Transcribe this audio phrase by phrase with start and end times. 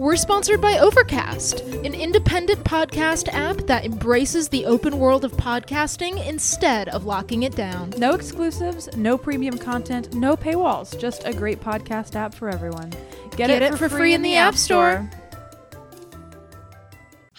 [0.00, 6.26] We're sponsored by Overcast, an independent podcast app that embraces the open world of podcasting
[6.26, 7.92] instead of locking it down.
[7.98, 12.94] No exclusives, no premium content, no paywalls, just a great podcast app for everyone.
[13.36, 15.06] Get it for free in the App Store.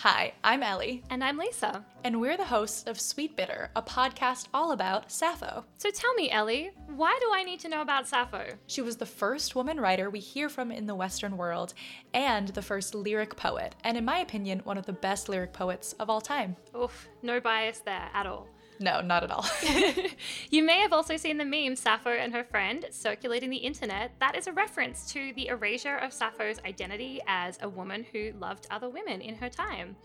[0.02, 1.86] Hi, I'm Ellie, And I'm Lisa.
[2.04, 5.64] and we're the hosts of Sweet Bitter, a podcast all about Sappho.
[5.78, 8.48] So tell me, Ellie, why do I need to know about Sappho?
[8.66, 11.76] She was the first woman writer we hear from in the Western world,
[12.16, 15.94] and the first lyric poet, and in my opinion, one of the best lyric poets
[16.00, 16.56] of all time.
[16.76, 18.48] Oof, no bias there at all.
[18.82, 19.46] No, not at all.
[20.50, 24.12] You may have also seen the meme Sappho and her friend circulating the internet.
[24.20, 28.68] That is a reference to the erasure of Sappho's identity as a woman who loved
[28.70, 29.96] other women in her time.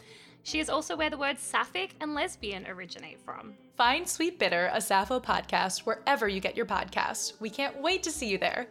[0.45, 3.55] She is also where the words sapphic and lesbian originate from.
[3.77, 7.33] Find Sweet Bitter, a Sappho podcast, wherever you get your podcasts.
[7.41, 8.69] We can't wait to see you there.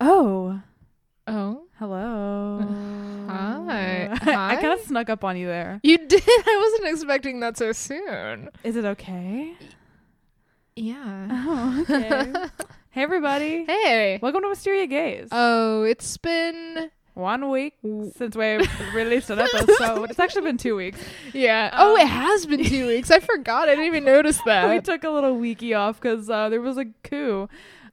[0.00, 0.60] Oh,
[1.26, 3.08] Oh, hello.
[3.28, 4.06] hi.
[4.06, 4.24] Uh-huh.
[4.24, 4.28] Mm.
[4.28, 4.60] I uh-huh.
[4.60, 5.80] kind of snuck up on you there.
[5.82, 6.22] you did.
[6.26, 8.50] I wasn't expecting that so soon.
[8.64, 9.54] Is it okay?
[10.76, 11.28] Yeah.
[11.30, 12.32] Oh, okay.
[12.90, 13.64] hey, everybody.
[13.64, 14.18] Hey.
[14.22, 15.28] Welcome to Wisteria Gaze.
[15.30, 17.74] Oh, it's been One week
[18.16, 20.10] since we released an episode.
[20.10, 20.98] It's actually been two weeks.
[21.34, 21.70] yeah.
[21.74, 23.10] oh, it um, has been two weeks.
[23.10, 23.68] I forgot.
[23.68, 24.70] I didn't even notice that.
[24.70, 27.48] we took a little weeky off because uh, there was a coup.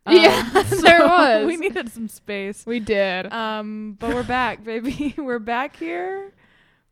[0.09, 0.49] Yeah,
[0.81, 1.45] there was.
[1.45, 2.65] We needed some space.
[2.65, 3.31] we did.
[3.31, 5.13] Um, but we're back, baby.
[5.17, 6.33] we're back here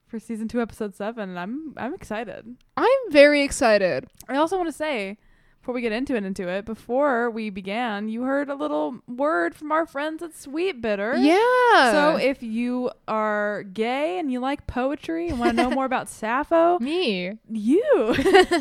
[0.07, 2.57] for season two, episode seven, and I'm I'm excited.
[2.75, 4.07] I'm very excited.
[4.29, 5.17] I also want to say,
[5.61, 9.55] before we get into it, into it, before we began, you heard a little word
[9.55, 11.15] from our friends at Sweet Bitter.
[11.17, 11.91] Yeah.
[11.91, 16.07] So if you are gay and you like poetry and want to know more about
[16.07, 17.33] Sappho, me.
[17.49, 18.13] you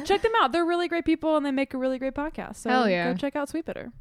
[0.05, 0.53] check them out.
[0.53, 2.56] They're really great people and they make a really great podcast.
[2.56, 3.12] So Hell yeah.
[3.12, 3.92] go check out Sweet Bitter.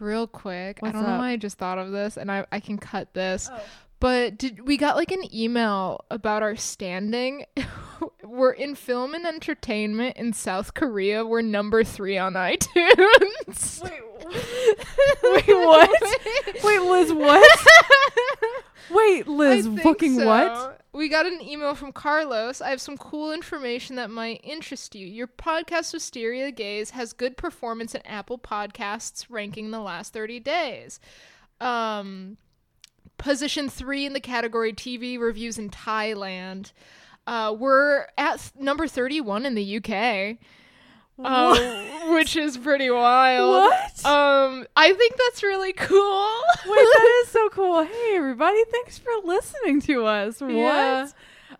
[0.00, 0.78] Real quick.
[0.80, 3.14] What's I don't know why I just thought of this and I, I can cut
[3.14, 3.48] this.
[3.52, 3.60] Oh.
[4.00, 7.44] But did we got like an email about our standing?
[8.24, 11.24] we're in film and entertainment in South Korea.
[11.26, 13.82] We're number three on iTunes.
[15.22, 16.02] Wait, what?
[16.64, 17.60] Wait, Liz, what?
[18.90, 20.26] Wait, Liz, fucking so.
[20.26, 20.79] what?
[20.92, 22.60] We got an email from Carlos.
[22.60, 25.06] I have some cool information that might interest you.
[25.06, 30.98] Your podcast, Wisteria Gaze, has good performance in Apple Podcasts ranking the last 30 days.
[31.60, 32.38] Um,
[33.18, 36.72] position three in the category TV reviews in Thailand.
[37.24, 40.38] Uh, we're at number 31 in the UK.
[41.24, 43.50] Um, which is pretty wild.
[43.50, 44.04] What?
[44.06, 46.28] Um, I think that's really cool.
[46.66, 47.82] Wait, that is so cool.
[47.84, 50.40] Hey, everybody, thanks for listening to us.
[50.40, 51.02] Yeah.
[51.04, 51.14] What?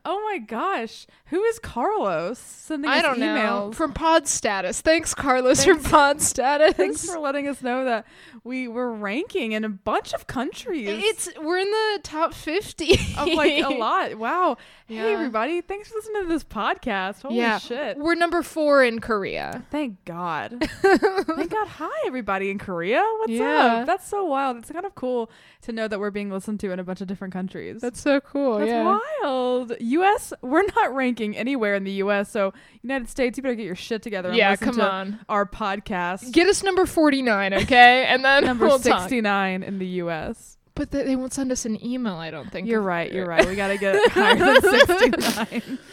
[0.04, 1.06] Oh my gosh.
[1.26, 3.26] Who is Carlos sending I us don't know.
[3.70, 3.74] emails?
[3.74, 4.80] From Pod Status.
[4.80, 6.74] Thanks, Carlos, Thanks- from Pod Status.
[6.74, 8.06] Thanks for letting us know that
[8.42, 10.88] we were ranking in a bunch of countries.
[10.90, 14.14] It's we're in the top fifty of like a lot.
[14.16, 14.56] Wow.
[14.86, 17.22] Hey everybody, thanks for listening to this podcast.
[17.22, 17.96] Holy yeah, shit.
[17.98, 19.64] We're number four in Korea.
[19.70, 20.68] Thank God.
[20.82, 21.68] Thank God.
[21.68, 23.00] Hi, everybody in Korea.
[23.18, 23.66] What's Yeah.
[23.82, 23.86] up?
[23.86, 24.56] That's so wild.
[24.56, 25.30] It's kind of cool
[25.62, 27.80] to know that we're being listened to in a bunch of different countries.
[27.80, 28.58] That's so cool.
[28.58, 28.98] That's yeah.
[29.22, 29.72] wild.
[29.90, 30.32] U.S.
[30.42, 32.30] We're not ranking anywhere in the U.S.
[32.30, 32.52] So
[32.82, 34.32] United States, you better get your shit together.
[34.32, 35.18] Yeah, come to on.
[35.28, 38.04] Our podcast, Get us number forty nine, okay?
[38.08, 39.00] And then number we'll talk.
[39.02, 40.56] sixty-nine in the U.S.
[40.74, 42.14] But they, they won't send us an email.
[42.14, 42.66] I don't think.
[42.68, 43.12] You're right.
[43.12, 43.46] You're right.
[43.46, 45.78] We gotta get higher than sixty-nine.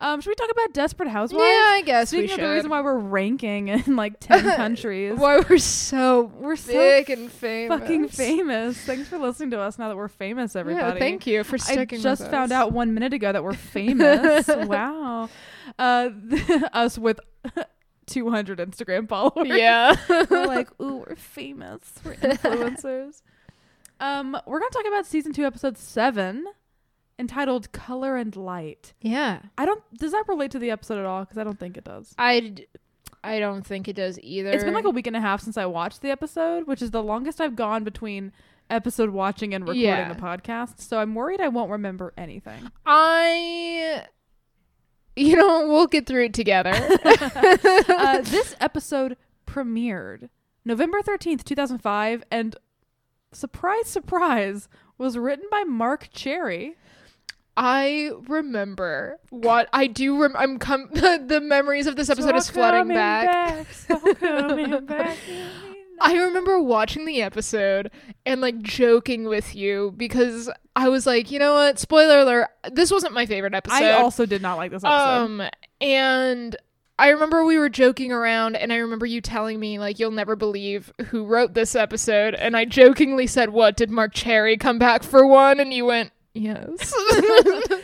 [0.00, 1.42] Um, should we talk about Desperate Housewives?
[1.42, 2.44] Yeah, I guess Speaking we of should.
[2.44, 7.10] the reason why we're ranking in like ten countries, Why we're so we're so big
[7.10, 7.78] and famous.
[7.80, 8.76] fucking famous.
[8.78, 9.78] Thanks for listening to us.
[9.78, 10.94] Now that we're famous, everybody.
[10.94, 11.98] Yeah, thank you for sticking.
[12.00, 14.46] I just found out one minute ago that we're famous.
[14.48, 15.28] wow.
[15.78, 16.10] Uh,
[16.72, 17.20] us with
[18.06, 19.46] 200 Instagram followers.
[19.48, 19.96] Yeah.
[20.08, 21.80] we're like, ooh, we're famous.
[22.04, 23.22] We're influencers.
[24.00, 26.44] um, we're gonna talk about season two, episode seven,
[27.18, 29.40] entitled "Color and Light." yeah.
[29.58, 29.82] I don't.
[29.98, 31.20] Does that relate to the episode at all?
[31.24, 32.14] Because I don't think it does.
[32.18, 32.56] I
[33.24, 34.50] I don't think it does either.
[34.50, 36.90] It's been like a week and a half since I watched the episode, which is
[36.90, 38.32] the longest I've gone between
[38.70, 40.12] episode watching and recording Yeah.
[40.12, 40.80] the podcast.
[40.80, 42.70] So I'm worried I won't remember anything.
[42.86, 44.06] I.
[45.14, 46.70] You know, we'll get through it together.
[47.04, 50.30] uh, this episode premiered
[50.64, 52.56] November 13th, 2005, and
[53.30, 56.76] surprise, surprise, was written by Marc Cherry.
[57.56, 60.20] I remember what I do.
[60.20, 63.66] Rem- I'm com- the memories of this episode is flooding Coming back.
[63.72, 65.16] so back.
[66.00, 67.90] I remember watching the episode
[68.26, 71.78] and like joking with you because I was like, you know what?
[71.78, 72.48] Spoiler alert.
[72.72, 73.76] This wasn't my favorite episode.
[73.76, 74.96] I also did not like this episode.
[74.98, 75.42] um
[75.80, 76.56] and
[76.98, 80.36] I remember we were joking around, and I remember you telling me like you'll never
[80.36, 85.02] believe who wrote this episode, and I jokingly said, "What did Marc Cherry come back
[85.02, 86.92] for one?" And you went, "Yes."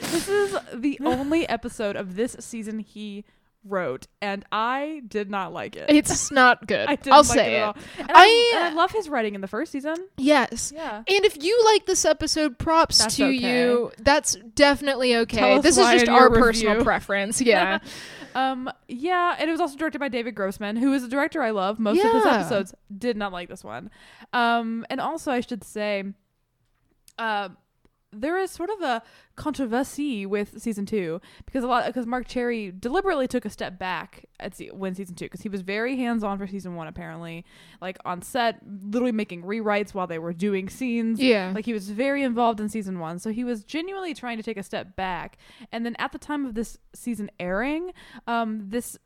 [0.09, 3.25] This is the only episode of this season he
[3.65, 5.87] wrote, and I did not like it.
[5.91, 6.87] it's not good.
[6.89, 7.77] I didn't I'll like say it at all.
[7.99, 9.97] And I- I, and I love his writing in the first season.
[10.17, 10.73] Yes.
[10.75, 10.99] Yeah.
[10.99, 13.33] And if you like this episode, props That's to okay.
[13.35, 13.93] you.
[13.99, 15.61] That's definitely okay.
[15.61, 16.85] This is just our personal review.
[16.85, 17.41] preference.
[17.41, 17.79] Yeah.
[18.35, 21.51] Um, yeah, and it was also directed by David Grossman, who is a director I
[21.51, 21.81] love.
[21.81, 23.91] Most of his episodes did not like this one.
[24.33, 26.05] Um, and also I should say,
[27.19, 27.49] uh,
[28.13, 29.03] there is sort of a
[29.37, 34.25] controversy with season two because a lot because Marc Cherry deliberately took a step back
[34.41, 37.45] at se- when season two because he was very hands on for season one apparently,
[37.81, 41.21] like on set, literally making rewrites while they were doing scenes.
[41.21, 41.53] Yeah.
[41.55, 44.57] Like he was very involved in season one, so he was genuinely trying to take
[44.57, 45.39] a step back.
[45.71, 47.93] And then at the time of this season airing,
[48.27, 48.99] um, this.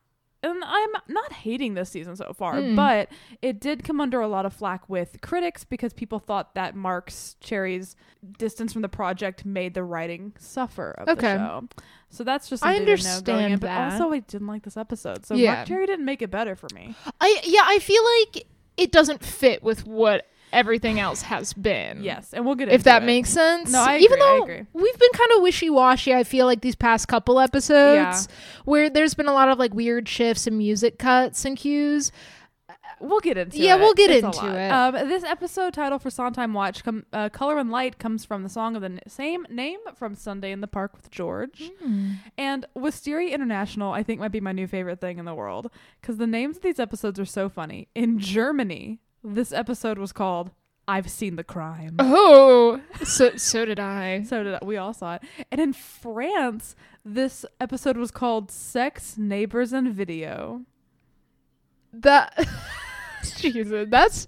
[0.45, 2.75] And I'm not hating this season so far, Mm.
[2.75, 3.09] but
[3.43, 7.37] it did come under a lot of flack with critics because people thought that Marc's
[7.41, 7.95] Cherry's
[8.39, 11.35] distance from the project made the writing suffer of Okay.
[11.35, 11.69] the show.
[12.11, 13.45] So that's just I something to know going in.
[13.53, 13.93] understand But that.
[13.93, 15.55] also, I didn't like this episode, so Yeah.
[15.55, 16.95] Marc Cherry didn't make it better for me.
[17.21, 18.47] I yeah, I feel like
[18.77, 22.03] it doesn't fit with what everything else has been.
[22.03, 22.77] Yes, and we'll get into it.
[22.77, 23.07] If that it.
[23.07, 23.73] makes sense.
[23.73, 24.67] No, I Even agree, I though agree.
[24.73, 28.29] we've been kind of wishy washy, I feel like these past couple episodes
[28.65, 32.13] where there's been a lot of like weird shifts and music cuts and cues.
[33.01, 33.61] We'll get into it.
[33.61, 33.81] Yeah, it.
[33.81, 34.69] we'll get It's into it.
[34.71, 38.49] Um, this episode title for Sondheim Watch, com- uh, Color and Light, comes from the
[38.49, 41.73] song of the n- same name from Sunday in the Park with George.
[42.39, 45.69] And Wisteria International, I think, might be my new favorite thing in the world
[46.01, 47.89] because the names of these episodes are so funny.
[47.97, 50.51] In Germany, this episode was called
[50.89, 51.97] I've Seen the Crime.
[51.99, 54.25] Oh, so so did I.
[54.29, 54.59] So did I.
[54.65, 55.23] we all saw it.
[55.51, 56.75] And in France,
[57.05, 60.63] this episode was called Sex, Neighbors, and Video.
[61.93, 62.49] That
[63.37, 64.27] Jesus, that's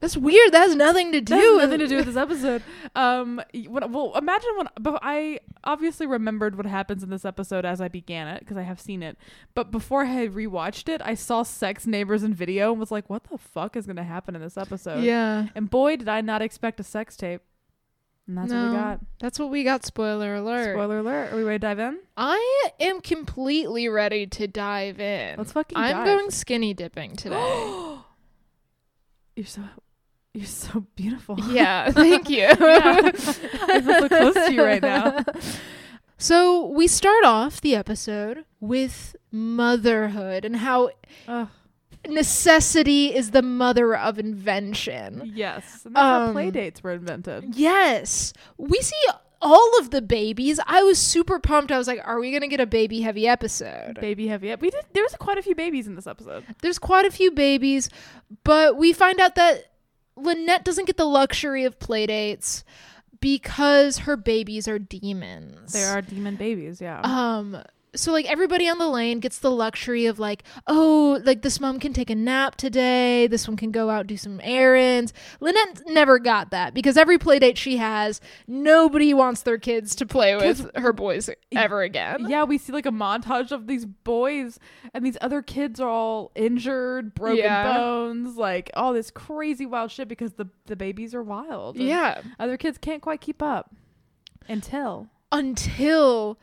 [0.00, 0.52] that's weird.
[0.52, 2.62] That has nothing to do That has with nothing to do with this episode.
[2.94, 7.80] Um, when, well, imagine when, but I obviously remembered what happens in this episode as
[7.80, 9.18] I began it because I have seen it.
[9.54, 13.08] But before I had rewatched it, I saw sex, neighbors, and video, and was like,
[13.10, 15.48] "What the fuck is going to happen in this episode?" Yeah.
[15.54, 17.42] And boy, did I not expect a sex tape.
[18.26, 18.72] And that's what we No.
[18.72, 19.00] got.
[19.18, 19.84] That's what we got.
[19.84, 20.74] Spoiler alert.
[20.74, 21.32] Spoiler alert.
[21.32, 21.98] Are we ready to dive in?
[22.16, 25.36] I am completely ready to dive in.
[25.36, 26.06] Let's fucking I'm dive.
[26.06, 27.36] going skinny dipping today.
[29.36, 29.62] You're so,
[30.34, 31.36] you're so beautiful.
[31.50, 32.38] yeah, thank you.
[32.38, 32.56] Yeah.
[32.58, 33.12] I
[33.80, 35.24] feel so close to you right now.
[36.22, 40.90] So we start off the episode with motherhood and how
[41.26, 41.48] Ugh.
[42.06, 45.32] necessity is the mother of invention.
[45.34, 45.80] Yes.
[45.86, 47.54] And that's how Um, play dates were invented.
[47.54, 48.34] Yes.
[48.58, 49.00] We see
[49.40, 50.60] all of the babies.
[50.66, 51.72] I was super pumped.
[51.72, 53.98] I was like, are we going to get a baby heavy episode?
[53.98, 54.54] Baby heavy.
[54.56, 54.84] We did.
[54.92, 56.44] There was quite a few babies in this episode.
[56.60, 57.88] There's quite a few babies,
[58.44, 59.69] but we find out that
[60.22, 62.64] Lynette doesn't get the luxury of playdates
[63.20, 65.72] because her babies are demons.
[65.72, 66.80] There are demon babies.
[66.80, 67.00] Yeah.
[67.02, 67.62] Um
[67.94, 71.78] so like everybody on the lane gets the luxury of like, oh, like this mom
[71.80, 75.12] can take a nap today, this one can go out do some errands.
[75.40, 80.06] Lynette never got that because every play date she has, nobody wants their kids to
[80.06, 82.26] play with her boys ever again.
[82.28, 84.58] yeah, we see like a montage of these boys,
[84.94, 87.72] and these other kids are all injured, broken Yeah.
[87.76, 91.76] bones, like all this crazy wild shit because the the babies are wild.
[91.76, 92.22] Yeah.
[92.38, 93.74] Other kids can't quite keep up
[94.48, 95.08] until.
[95.32, 96.38] Until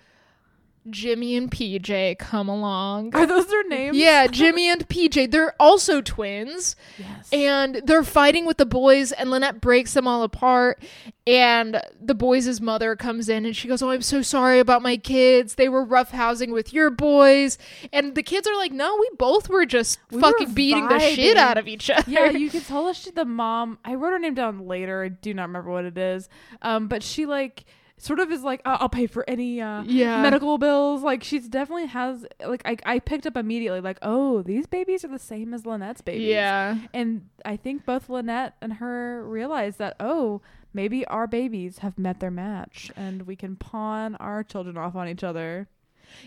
[0.90, 3.16] Jimmy and PJ come along.
[3.16, 3.98] Are those their names?
[3.98, 5.32] Yeah, Jimmy and PJ.
[5.32, 6.76] They're also twins.
[6.98, 7.30] Yes.
[7.32, 10.82] and they're fighting with the boys and lynette breaks them all apart
[11.26, 14.98] and the boys' mother comes in and she goes oh i'm so sorry about my
[14.98, 17.58] kids they were roughhousing with your boys
[17.92, 21.00] and the kids are like no we both were just We were fucking beating the
[21.00, 23.78] shit out of each other yeah, you can tell us she the mom.
[23.84, 25.04] I wrote her name down later.
[25.04, 26.30] I do not remember what it is.
[26.62, 27.66] Um, but she like
[27.98, 30.22] sort of is like, "Uh, I'll pay for any uh Yeah.
[30.22, 31.02] medical bills.
[31.04, 35.10] Like she's definitely has like I I picked up immediately like, oh, these babies are
[35.10, 36.28] the same as Lynette's babies.
[36.28, 40.42] yeah And I think both Lynette and her realize that oh.
[40.74, 45.08] Maybe our babies have met their match and we can pawn our children off on
[45.08, 45.70] each other.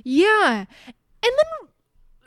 [0.03, 0.65] yeah
[1.23, 1.69] and then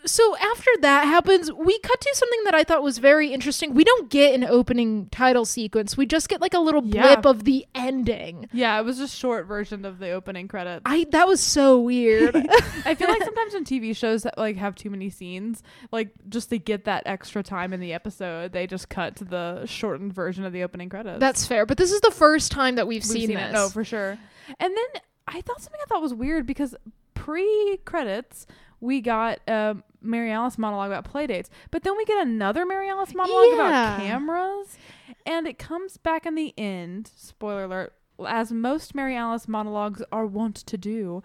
[0.05, 3.83] so after that happens we cut to something that i thought was very interesting we
[3.83, 6.93] don't get an opening title sequence we just get like a little blip
[7.23, 7.29] Yeah.
[7.29, 10.81] of the ending Yeah, it was a short version of the opening credits.
[10.85, 12.35] i that was so weird
[12.85, 16.49] I feel like sometimes when TV shows that like have too many scenes, like just
[16.49, 20.43] to get that extra time in the episode, they just cut to the shortened version
[20.43, 21.19] of the opening credits.
[21.19, 23.49] That's fair, but this is the first time that we've, We've seen, seen this.
[23.49, 23.53] it.
[23.53, 24.17] No, for sure.
[24.59, 26.75] And then I thought something I thought was weird because
[27.13, 28.45] pre credits
[28.83, 31.47] we got a Mary Alice monologue about playdates.
[31.71, 33.95] But then we get another Mary Alice monologue Yeah.
[33.95, 34.77] about cameras.
[35.25, 37.93] And it comes back in the end, spoiler alert,
[38.27, 41.23] as most Mary Alice monologues are wont to do.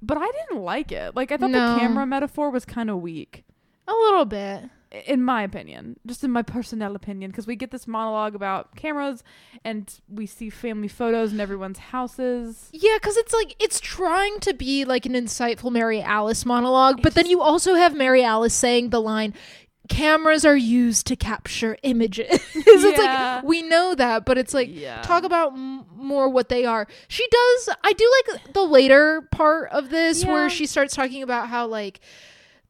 [0.00, 1.16] But I didn't like it.
[1.16, 1.74] Like I thought No.
[1.74, 3.44] the camera metaphor was kind of weak
[3.88, 4.70] A little bit.
[5.06, 9.22] In my opinion, just in my personnel opinion, because we get this monologue about cameras
[9.64, 12.68] and we see family photos in everyone's houses.
[12.72, 17.14] Yeah, because it's like it's trying to be like an insightful Mary Alice monologue, but
[17.14, 19.32] then you also have Mary Alice saying the line,
[19.88, 23.36] "Cameras are used to capture images." it's Yeah.
[23.36, 25.02] like we know that, but it's like Yeah.
[25.02, 26.88] talk about m- more what they are.
[27.06, 27.68] She does.
[27.84, 30.32] I do like the later part of this Yeah.
[30.32, 32.00] where she starts talking about how like.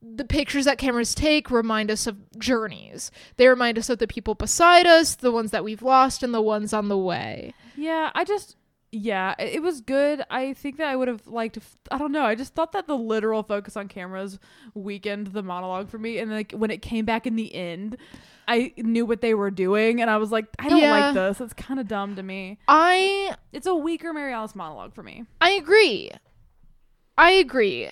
[0.02, 3.10] The pictures that cameras take remind us of journeys.
[3.36, 6.40] They remind us of the people beside us, the ones that we've lost, and the
[6.40, 7.52] ones on the way.
[7.76, 8.56] Yeah, I just,
[8.92, 10.22] yeah, it, was good.
[10.30, 11.58] I think that I would have liked,
[11.90, 14.38] I don't know, I just thought that the literal focus on cameras
[14.74, 16.16] weakened the monologue for me.
[16.18, 17.98] And like when it came back in the end,
[18.48, 20.92] I knew what they were doing, and I was like, I don't Yeah.
[21.08, 21.40] like this.
[21.42, 22.58] It's kind of dumb to me.
[22.66, 25.26] I It's a weaker Mary Alice monologue for me.
[25.42, 26.10] I agree.
[27.18, 27.90] I agree.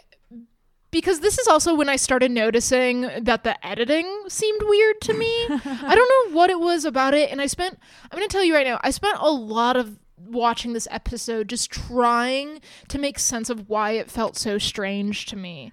[0.91, 5.47] Because this is also when I started noticing that the editing seemed weird to me.
[5.51, 7.31] I don't know what it was about it.
[7.31, 7.79] And I spent,
[8.11, 11.49] I'm going to tell you right now, I spent a lot of watching this episode
[11.49, 15.73] just trying to make sense of why it felt so strange to me.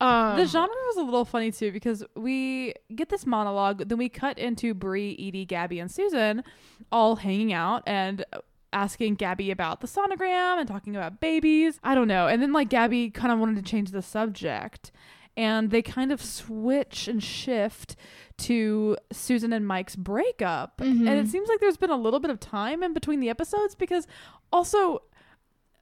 [0.00, 4.08] Um, the genre was a little funny too because we get this monologue, then we
[4.08, 6.42] cut into Bree, Edie, Gabby, and Susan
[6.90, 8.24] all hanging out and
[8.72, 11.78] asking Gabby about the sonogram and talking about babies.
[11.82, 12.26] I don't know.
[12.28, 14.92] And then like Gabby kind of wanted to change the subject.
[15.36, 17.96] And they kind of switch and shift
[18.38, 20.78] to Susan and Mike's breakup.
[20.78, 21.08] Mhm.
[21.08, 23.74] And it seems like there's been a little bit of time in between the episodes
[23.74, 24.06] because
[24.52, 25.02] also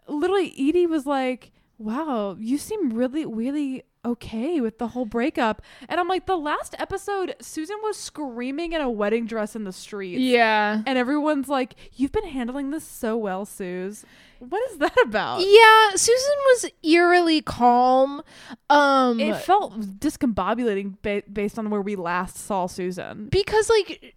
[0.06, 5.98] literally Edie was like, "Wow, you seem really, really okay with the whole breakup." And
[6.00, 10.18] I'm like, the last episode, Susan was screaming in a wedding dress in the street.
[10.18, 10.82] yeah.
[10.86, 14.04] and everyone's like, "You've been handling this so well, Suze.
[14.40, 18.22] What is that about?" Yeah, Susan was eerily calm.
[18.70, 23.28] Um It felt discombobulating ba- based on where we last saw Susan.
[23.30, 24.14] because like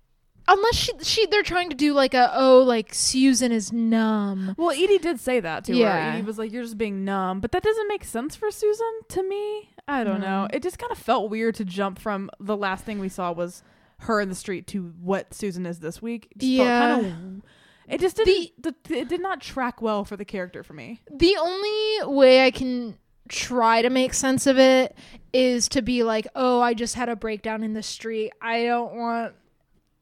[0.54, 4.56] unless she she they're trying to do like a oh like Susan is numb.
[4.58, 6.12] Well, Edie did say that to Yeah.
[6.12, 6.18] her.
[6.18, 9.24] Edie was like, "You're just being numb," but that doesn't make sense for Susan to
[9.24, 9.70] me.
[9.88, 10.48] I don't know.
[10.54, 13.64] It just kind of felt weird to jump from the last thing we saw was
[14.02, 16.28] her in the street to what Susan is this week.
[16.36, 16.80] It Yeah.
[17.02, 17.50] kind of.
[17.94, 18.62] It just didn't.
[18.62, 21.02] The, it did not track well for the character for me.
[21.12, 24.96] The only way I can try to make sense of it
[25.34, 28.32] is to be like, "Oh, I just had a breakdown in the street.
[28.42, 29.34] I don't want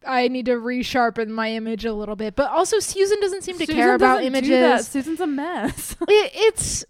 [0.05, 3.65] I need to resharpen my image a little bit." But also Susan doesn't seem to
[3.65, 4.65] Susan care about doesn't do that.
[4.71, 4.87] images.
[4.87, 5.95] Susan's a mess.
[6.07, 6.85] It, it's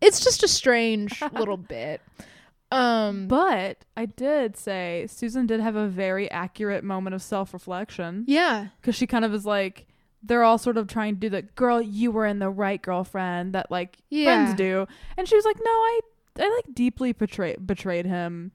[0.00, 2.00] it's just a strange little bit.
[2.72, 8.24] Um but I did say Susan did have a very accurate moment of self reflection.
[8.26, 8.68] yeah.
[8.80, 9.86] because she kind of is like
[10.22, 13.52] they're all sort of trying to do the girl you were in the right girlfriend
[13.54, 14.24] that like Yeah.
[14.46, 16.00] friends do and she was like no i
[16.40, 18.52] i like deeply betrayed betrayed him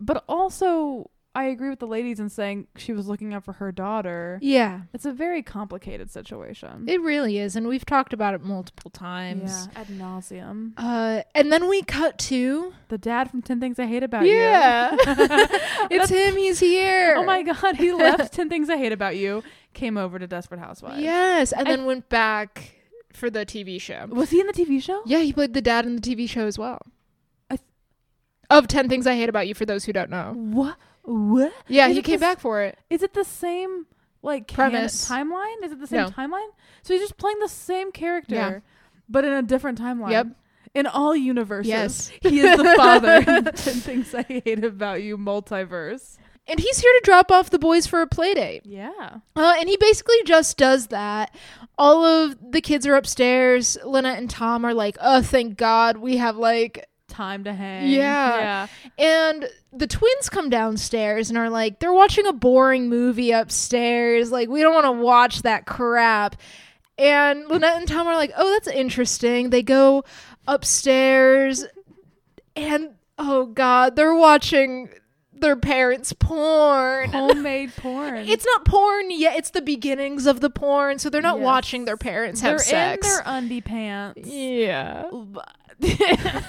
[0.00, 3.72] but also i agree with the ladies in saying she was looking out for her
[3.72, 4.82] daughter Yeah.
[4.92, 9.68] it's a very complicated situation It really is and we've talked about it multiple times.
[9.74, 13.86] yeah ad nauseum Uh and then we cut to the dad from 10 things i
[13.86, 14.92] hate about Yeah.
[14.92, 15.46] you Yeah.
[15.90, 17.14] it's him, he's here.
[17.16, 19.42] oh my god he left 10 things i hate about you
[19.74, 22.76] came over to desperate housewives Yes, and I- then went back
[23.12, 24.06] for the TV show.
[24.10, 26.46] was he in the tv show Yeah, he played the dad in the TV show
[26.46, 26.78] as well.
[27.50, 27.66] I th-
[28.50, 30.32] of 10 Things I Hate About You for those who don't know.
[30.34, 32.78] what what Yeah, Is he came this- back for it.
[32.90, 33.86] Is it the same
[34.22, 35.08] like Premise.
[35.08, 35.64] timeline?
[35.64, 36.08] Is it the same No.
[36.10, 36.48] timeline?
[36.82, 38.58] So he's just playing the same character, Yeah.
[39.08, 40.10] but in a different timeline.
[40.12, 40.26] Yep.
[40.74, 42.08] In all universes, Yes.
[42.22, 46.16] he is the father Ten Things I Hate About You multiverse.
[46.46, 48.62] And he's here to drop off the boys for a play date.
[48.64, 49.18] Yeah.
[49.36, 51.32] Uh, and he basically just does that.
[51.78, 53.76] All of the kids are upstairs.
[53.84, 57.90] Lynette and Tom are like, oh, thank God we have like Time to hang.
[57.90, 58.68] Yeah.
[58.96, 64.32] And the twins come downstairs and are like, they're watching a boring movie upstairs.
[64.32, 66.36] Like, we don't want to watch that crap.
[66.96, 69.50] And Lynette and Tom are like, oh, that's interesting.
[69.50, 70.04] They go
[70.48, 71.66] upstairs
[72.56, 74.88] and, oh, God, they're watching
[75.34, 77.10] their parents' porn.
[77.12, 78.16] Homemade porn.
[78.28, 79.36] It's not porn yet.
[79.36, 80.98] It's the beginnings of the porn.
[80.98, 81.44] So they're not Yes.
[81.44, 83.06] watching their parents have They're sex.
[83.06, 84.20] in their undie pants.
[84.26, 85.04] yeah.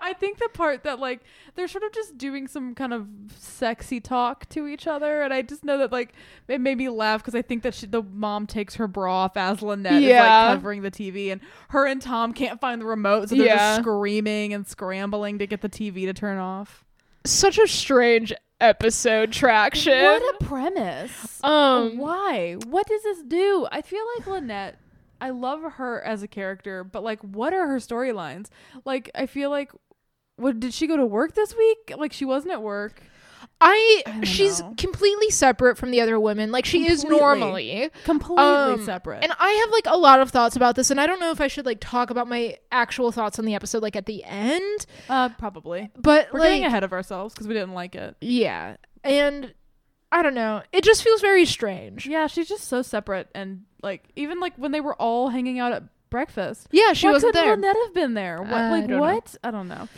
[0.00, 1.20] I think the part that like
[1.54, 5.42] they're sort of just doing some kind of sexy talk to each other, and I
[5.42, 6.12] just know that like
[6.48, 9.36] it made me laugh because I think that she, the mom takes her bra off
[9.36, 11.40] as Lynette is like covering the TV, and
[11.70, 13.56] her and Tom can't find the remote, so they're Yeah.
[13.76, 16.84] just screaming and scrambling to get the TV to turn off.
[17.24, 20.02] such a strange episode traction.
[20.02, 21.42] What a premise.
[21.44, 22.54] um Why?
[22.66, 23.66] What does this do?
[23.70, 24.78] I feel like Lynette.
[25.20, 28.50] I love her as a character, but like, what are her storylines?
[28.84, 29.72] Like, I feel like,
[30.38, 31.92] what did she go to work this week?
[31.96, 33.02] Like, she wasn't at work.
[33.60, 34.72] I, I she's know.
[34.76, 36.52] completely separate from the other women.
[36.52, 37.90] Like she is normally.
[38.04, 39.22] Completely Um, separate.
[39.24, 41.40] And I have like a lot of thoughts about this and I don't know if
[41.40, 44.86] I should like talk about my actual thoughts on the episode like at the end,
[45.08, 45.90] uh, probably.
[45.96, 48.16] but We're like getting ahead of ourselves because we didn't like it.
[48.20, 48.76] yeah.
[49.02, 49.52] And
[50.12, 50.62] I don't know.
[50.72, 52.06] It just feels very strange.
[52.06, 55.72] Yeah, she's just so separate, and like even like when they were all hanging out
[55.72, 57.56] at breakfast, Yeah, she Why wasn't couldn't there.
[57.72, 58.40] Lynette have been there?
[58.40, 59.00] What, I like know.
[59.00, 59.34] what?
[59.44, 59.88] I don't know.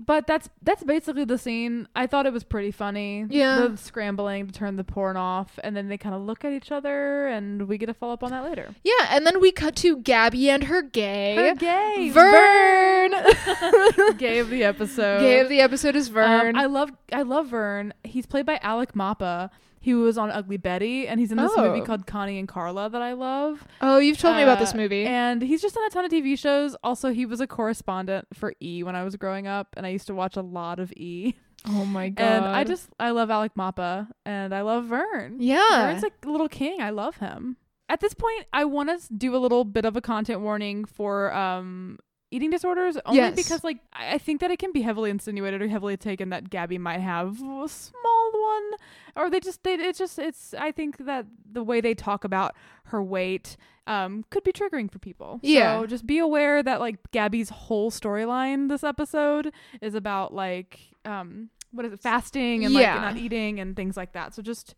[0.00, 1.88] But that's that's basically the scene.
[1.96, 3.26] I thought it was pretty funny.
[3.28, 3.66] Yeah.
[3.66, 6.70] the scrambling to turn the porn off, and then they kind of look at each
[6.70, 8.74] other, and we get to follow up on that later.
[8.84, 11.34] Yeah, and then we cut to Gabby and her gay.
[11.34, 13.10] Her gay Vern.
[14.18, 15.20] gay of the episode.
[15.20, 16.56] gay of the episode is Um, Vern.
[16.56, 17.92] I love I love Vern.
[18.04, 19.50] He's played by Alec Mapa.
[19.88, 21.84] He was on Ugly Betty, and he's in this movie Oh.
[21.84, 23.66] called Connie and Carla that I love.
[23.80, 25.06] oh, you've told me about this Uh, movie.
[25.06, 26.76] And he's just done a ton of TV shows.
[26.84, 30.06] Also, he was a correspondent for E when I was growing up, and I used
[30.08, 31.36] to watch a lot of E.
[31.66, 32.24] oh my god.
[32.36, 35.36] And I just I love Alec Mapa, and I love Vern.
[35.40, 35.86] Yeah.
[35.90, 36.82] Vern's like a little king.
[36.82, 37.56] I love him.
[37.88, 41.32] At this point, I want to do a little bit of a content warning for
[41.34, 41.98] um
[42.30, 43.34] eating disorders, only Yes.
[43.36, 46.78] because like I think that it can be heavily insinuated or heavily taken that Gabby
[46.78, 48.70] might have a small one,
[49.16, 52.54] or they just they it just it's I think that the way they talk about
[52.84, 53.56] her weight
[53.86, 55.40] um could be triggering for people.
[55.42, 55.80] Yeah.
[55.80, 61.48] So just be aware that like Gabby's whole storyline this episode is about like um
[61.70, 62.94] what is it fasting and Yeah.
[62.94, 64.34] like not eating and things like that.
[64.34, 64.74] So just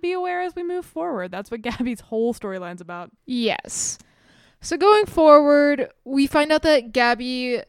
[0.00, 1.30] be aware as we move forward.
[1.30, 3.10] That's what Gabby's whole storyline's about.
[3.26, 3.98] Yes.
[4.62, 7.60] So going forward, we find out that Gabby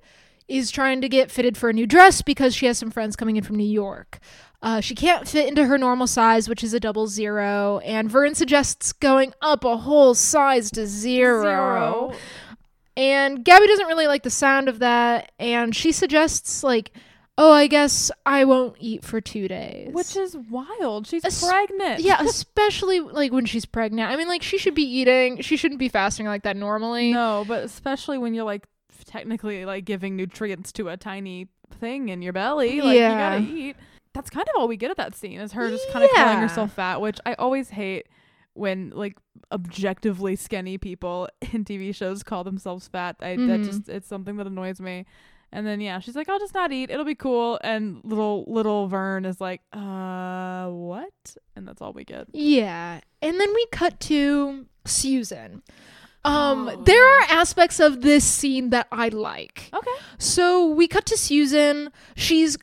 [0.48, 3.36] is trying to get fitted for a new dress because she has some friends coming
[3.36, 4.20] in from New York.
[4.62, 8.36] Uh, she can't fit into her normal size, which is a double zero, and Vern
[8.36, 12.14] suggests going up a whole size to zero.
[12.96, 16.92] And Gabby doesn't really like the sound of that, and she suggests like,
[17.38, 21.08] "Oh, I guess I won't eat for two days." Which is wild.
[21.08, 22.02] She's Es- pregnant.
[22.02, 24.12] yeah, especially like when she's pregnant.
[24.12, 25.42] I mean, like she should be eating.
[25.42, 27.12] She shouldn't be fasting like that normally.
[27.14, 28.68] No, but especially when you're like
[29.06, 31.48] technically like giving nutrients to a tiny
[31.80, 32.82] thing in your belly.
[32.82, 33.38] Like Yeah.
[33.38, 33.76] you gotta eat.
[34.14, 36.38] That's kind of all we get at that scene is her just kind of calling
[36.40, 38.08] herself fat, which I always hate
[38.54, 39.18] when like
[39.52, 43.16] objectively skinny people in TV shows call themselves fat.
[43.22, 43.66] I that Mhm.
[43.66, 45.06] just it's something that annoys me.
[45.56, 46.90] And then yeah, she's like, I'll just not eat.
[46.90, 47.60] It'll be cool.
[47.64, 51.14] And little little Vern is like, uh, what?
[51.56, 52.28] And that's all we get.
[52.34, 53.00] Yeah.
[53.22, 55.62] And then we cut to Susan.
[56.26, 56.84] Um, Oh.
[56.84, 59.70] there are aspects of this scene that I like.
[59.74, 59.92] Okay.
[60.18, 61.90] So we cut to Susan.
[62.16, 62.58] She's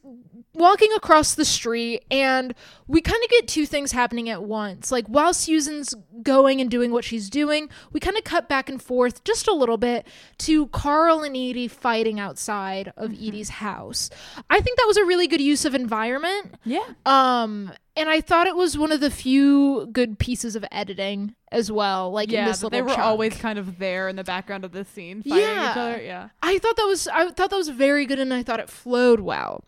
[0.52, 2.54] walking across the street, and
[2.88, 4.90] we kind of get two things happening at once.
[4.90, 8.82] Like, while Susan's going and doing what she's doing, we kind of cut back and
[8.82, 10.06] forth just a little bit
[10.38, 14.10] to Carl and Edie fighting outside of Edie's house.
[14.50, 16.56] I think that was a really good use of environment.
[16.64, 16.84] Yeah.
[17.06, 21.70] Um, and I thought it was one of the few good pieces of editing as
[21.70, 22.10] well.
[22.10, 23.00] Like in yeah, this little they were chunk.
[23.00, 25.70] always kind of there in the background of this scene fighting Yeah.
[25.72, 26.02] each other.
[26.02, 26.28] Yeah.
[26.42, 29.20] I thought that was I thought that was very good, and I thought it flowed
[29.20, 29.64] well.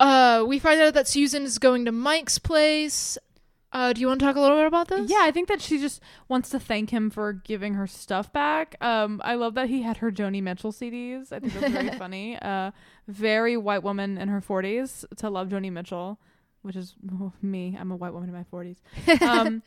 [0.00, 3.18] Uh, we find out that Susan is going to Mike's place.
[3.70, 5.10] Uh, do you want to talk a little bit about this?
[5.10, 8.76] Yeah, I think that she just wants to thank him for giving her stuff back.
[8.80, 11.32] Um, I love that he had her Joni Mitchell CDs.
[11.32, 12.38] I think that's very funny.
[12.40, 12.70] Uh,
[13.08, 16.18] very white woman in her 40s to love Joni Mitchell,
[16.62, 17.76] which is oh, me.
[17.78, 18.76] I'm a white woman in my 40s.
[19.20, 19.62] Um,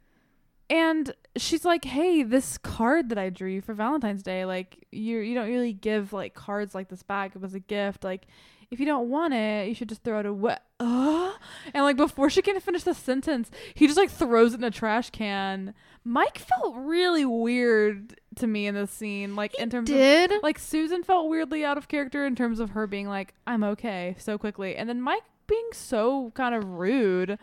[0.70, 5.18] and she's like, "Hey, this card that I drew you for Valentine's Day, like you
[5.18, 7.34] you don't really give like cards like this back.
[7.34, 8.04] It was a gift.
[8.04, 8.26] Like
[8.70, 11.32] if you don't want it, you should just throw it away." Uh?
[11.74, 14.70] And like before she can finish the sentence, he just like throws it in a
[14.70, 15.74] trash can.
[16.04, 19.96] Mike felt really weird to me in this scene, like in terms of
[20.42, 24.16] like Susan felt weirdly out of character in terms of her being like, "I'm okay"
[24.18, 27.38] so quickly, and then Mike being so kind of rude.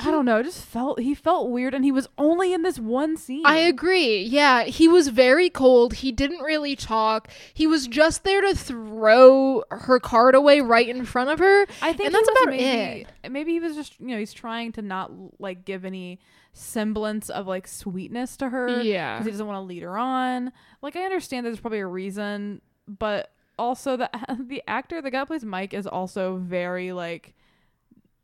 [0.00, 0.42] I don't know.
[0.42, 3.44] Just felt he felt weird, and he was only in this one scene.
[3.44, 4.22] I agree.
[4.22, 5.94] Yeah, he was very cold.
[5.94, 7.28] He didn't really talk.
[7.54, 11.66] He was just there to throw her card away right in front of her.
[11.82, 14.82] I think and that's about maybe, Maybe he was just you know he's trying to
[14.82, 16.18] not like give any
[16.52, 18.80] semblance of like sweetness to her.
[18.82, 19.16] Yeah.
[19.16, 20.52] because he doesn't want to lead her on.
[20.82, 25.26] Like I understand there's probably a reason, but also the the actor, the guy who
[25.26, 27.34] plays Mike, is also very like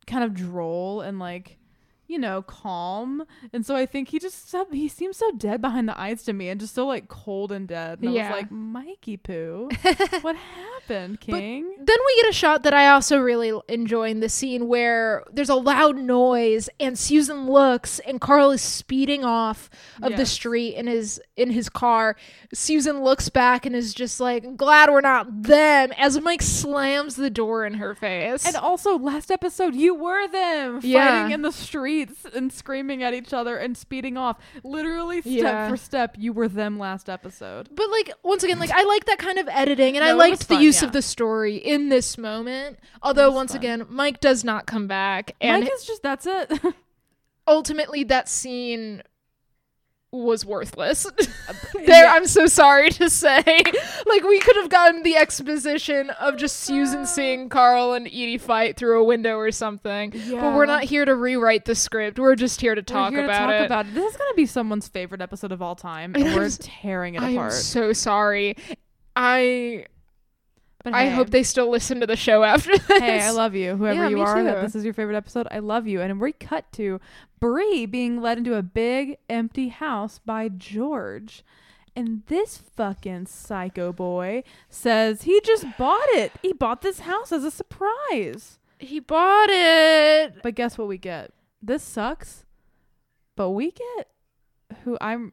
[0.06, 1.58] kind of droll and like
[2.06, 5.98] you know calm, and so I think he just he seems so dead behind the
[5.98, 8.00] eyes to me, and just so like cold and dead.
[8.00, 8.26] And Yeah.
[8.26, 9.68] I was like, Mikey Poo,
[10.22, 11.74] what happened, King?
[11.78, 15.48] Then we get a shot that I also really enjoy in the scene where there's
[15.48, 19.68] a loud noise and Susan looks and Carl is speeding off
[20.02, 22.16] of the street in his in his car.
[22.52, 27.30] Susan looks back and is just like, "Glad we're not them." As Mike slams the
[27.30, 28.46] door in her face.
[28.46, 31.22] and also, last episode, you were them Yeah.
[31.22, 34.36] fighting in the streets and screaming at each other and speeding off.
[34.62, 35.68] Literally, step Yeah.
[35.68, 37.68] for step, you were them last episode.
[37.74, 40.54] but like once again, like I like that kind of editing, and I liked the
[40.56, 40.88] fun, use yeah.
[40.88, 42.78] of the story in this moment.
[43.02, 43.58] Although once fun.
[43.58, 46.52] again, Mike does not come back, and Mike is just that's it.
[47.46, 49.02] ultimately that scene
[50.10, 51.04] was worthless.
[51.74, 52.12] there, yeah.
[52.12, 53.42] I'm so sorry to say.
[54.06, 58.76] like we could have gotten the exposition of just Susan seeing Carl and Edie fight
[58.76, 60.12] through a window or something.
[60.14, 60.40] Yeah.
[60.40, 62.18] But we're not here to rewrite the script.
[62.18, 63.66] We're just here to talk we're here about to talk it.
[63.66, 63.94] about it.
[63.94, 67.14] This is gonna be someone's favorite episode of all time, and And we're I'm tearing
[67.16, 67.52] it I am apart.
[67.54, 68.56] so sorry.
[69.16, 69.86] I
[70.84, 73.00] but I hey, hope they still listen to the show after this.
[73.00, 73.74] Hey, I love you.
[73.76, 75.48] Whoever Yeah, you are, that this is your favorite episode.
[75.50, 76.00] I love you.
[76.02, 77.00] And we cut to
[77.40, 81.42] Bree being led into a big empty house by George.
[81.96, 86.32] And this fucking psycho boy says he just bought it.
[86.42, 88.58] He bought this house as a surprise.
[88.78, 90.42] He bought it.
[90.42, 91.32] But guess what we get?
[91.62, 92.44] This sucks.
[93.36, 94.08] But we get
[94.84, 95.32] who I'm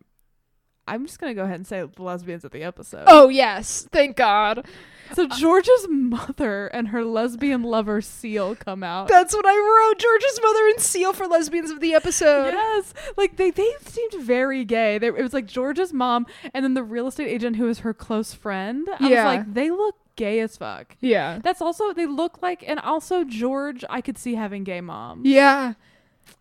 [0.91, 3.05] I'm just gonna go ahead and say the lesbians of the episode.
[3.07, 4.65] Oh yes, thank God.
[5.13, 9.07] So uh, George's mother and her lesbian lover Ceal come out.
[9.09, 9.99] That's what I wrote.
[9.99, 12.51] George's mother and Ceal for lesbians of the episode.
[12.53, 14.97] Yes, like they they seemed very gay.
[14.97, 17.93] They, it was like George's mom and then the real estate agent who is her
[17.93, 18.87] close friend.
[18.99, 19.25] I Yeah.
[19.25, 20.95] was like, they look gay as fuck.
[21.01, 21.39] Yeah.
[21.43, 25.25] That's also they look like, and also George, I could see having gay moms.
[25.27, 25.73] Yeah.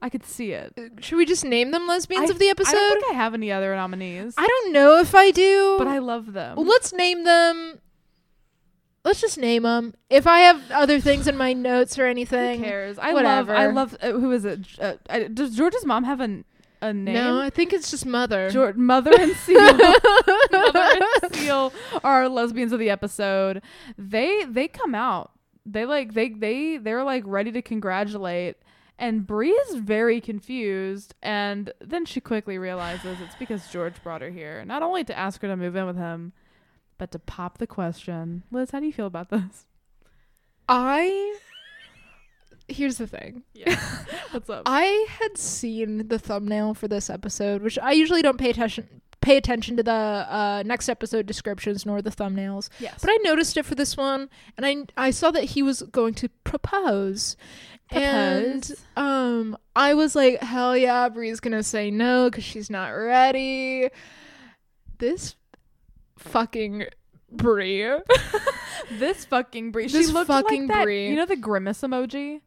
[0.02, 0.72] I could see it.
[1.00, 2.70] Should we just name them lesbians I- of the episode?
[2.76, 5.76] I don't think I have any other nominees, I don't know if I do.
[5.78, 6.56] but I love them.
[6.56, 7.80] Well, let's name them.
[9.04, 9.94] Let's just name them.
[10.10, 12.98] If I have other things in my notes or anything, Who cares?
[12.98, 13.54] I whatever.
[13.54, 13.60] love.
[13.60, 13.96] I love.
[14.00, 14.60] Uh, who is it?
[14.78, 16.44] Uh, I, does George's mom have a
[16.82, 17.14] a name?
[17.14, 18.50] No, I think it's just mother.
[18.50, 19.54] George, Mother and Ceal.
[20.52, 21.72] Mother and Ceal
[22.04, 23.62] are lesbians of the episode.
[23.96, 25.32] They they come out.
[25.64, 28.56] They like they they they're like ready to congratulate.
[29.00, 34.28] And Bree is very confused, and then she quickly realizes it's because George brought her
[34.28, 36.34] here, not only to ask her to move in with him,
[36.98, 38.42] but to pop the question.
[38.50, 39.64] Liz, how do you feel about this?
[40.68, 41.38] I.
[42.68, 43.42] Here's the thing.
[43.54, 43.74] Yeah,
[44.32, 44.64] what's up?
[44.66, 49.36] I had seen the thumbnail for this episode, which I usually don't pay attention pay
[49.36, 52.70] attention to the uh, next episode descriptions nor the thumbnails.
[52.78, 55.82] yes, But I noticed it for this one, and I I saw that he was
[55.82, 57.36] going to propose.
[57.90, 63.88] And um, I was like, hell yeah, Bree's gonna say no because she's not ready.
[64.98, 65.34] This
[66.18, 66.86] fucking
[67.32, 67.88] Bree.
[68.92, 69.88] this fucking Bree.
[69.88, 70.84] This she looked fucking like that.
[70.84, 71.08] Bree.
[71.08, 72.40] You know the grimace emoji.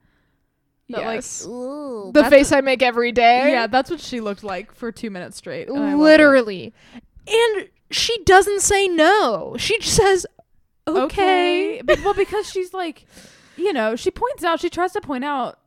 [0.90, 1.46] That, like, yes.
[1.48, 3.52] ooh, the face I make every day.
[3.52, 5.70] Yeah, that's what she looked like for two minutes straight.
[5.70, 6.04] and I loved it.
[6.04, 6.74] literally.
[7.28, 9.56] And she doesn't say no.
[9.58, 10.26] She just says,
[10.86, 11.82] okay.
[11.84, 13.06] But, well, because she's like,
[13.58, 15.60] you know, she points out, she tries to point out,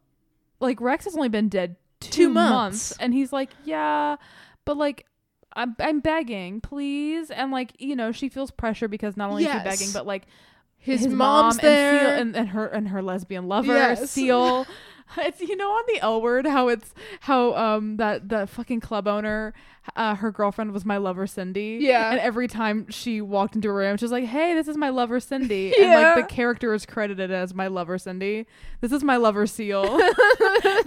[0.60, 2.90] like Rex has only been dead two, Two months.
[2.90, 2.92] months.
[3.00, 4.16] and he's like, yeah,
[4.64, 5.06] but like.
[5.58, 9.50] I'm, I'm begging, please, and like you know, she feels pressure because not only is
[9.50, 10.26] she begging, but like
[10.76, 12.02] His, mom mom's and there.
[12.10, 14.02] Ceal and, and her and her lesbian lover Yes.
[14.14, 14.66] Ceal.
[15.18, 19.06] It's you know on the L word how it's how um that the fucking club
[19.06, 19.54] owner
[19.94, 22.10] uh her girlfriend was my lover Cindy Yeah.
[22.10, 24.88] and every time she walked into a room she was like hey this is my
[24.90, 28.46] lover Cindy and like the character is credited as my lover Cindy
[28.80, 29.98] this is my lover Ceal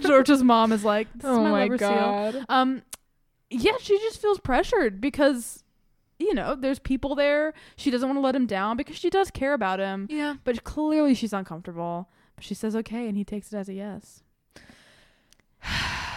[0.00, 2.46] George's mom is like this is oh my, my lover Ceal god.
[2.48, 2.82] um
[3.48, 5.64] yeah she just feels pressured because
[6.18, 9.30] you know there's people there she doesn't want to let him down because she does
[9.30, 10.34] care about him Yeah.
[10.44, 12.08] but clearly she's uncomfortable.
[12.40, 14.22] She says okay, and he takes it as a yes.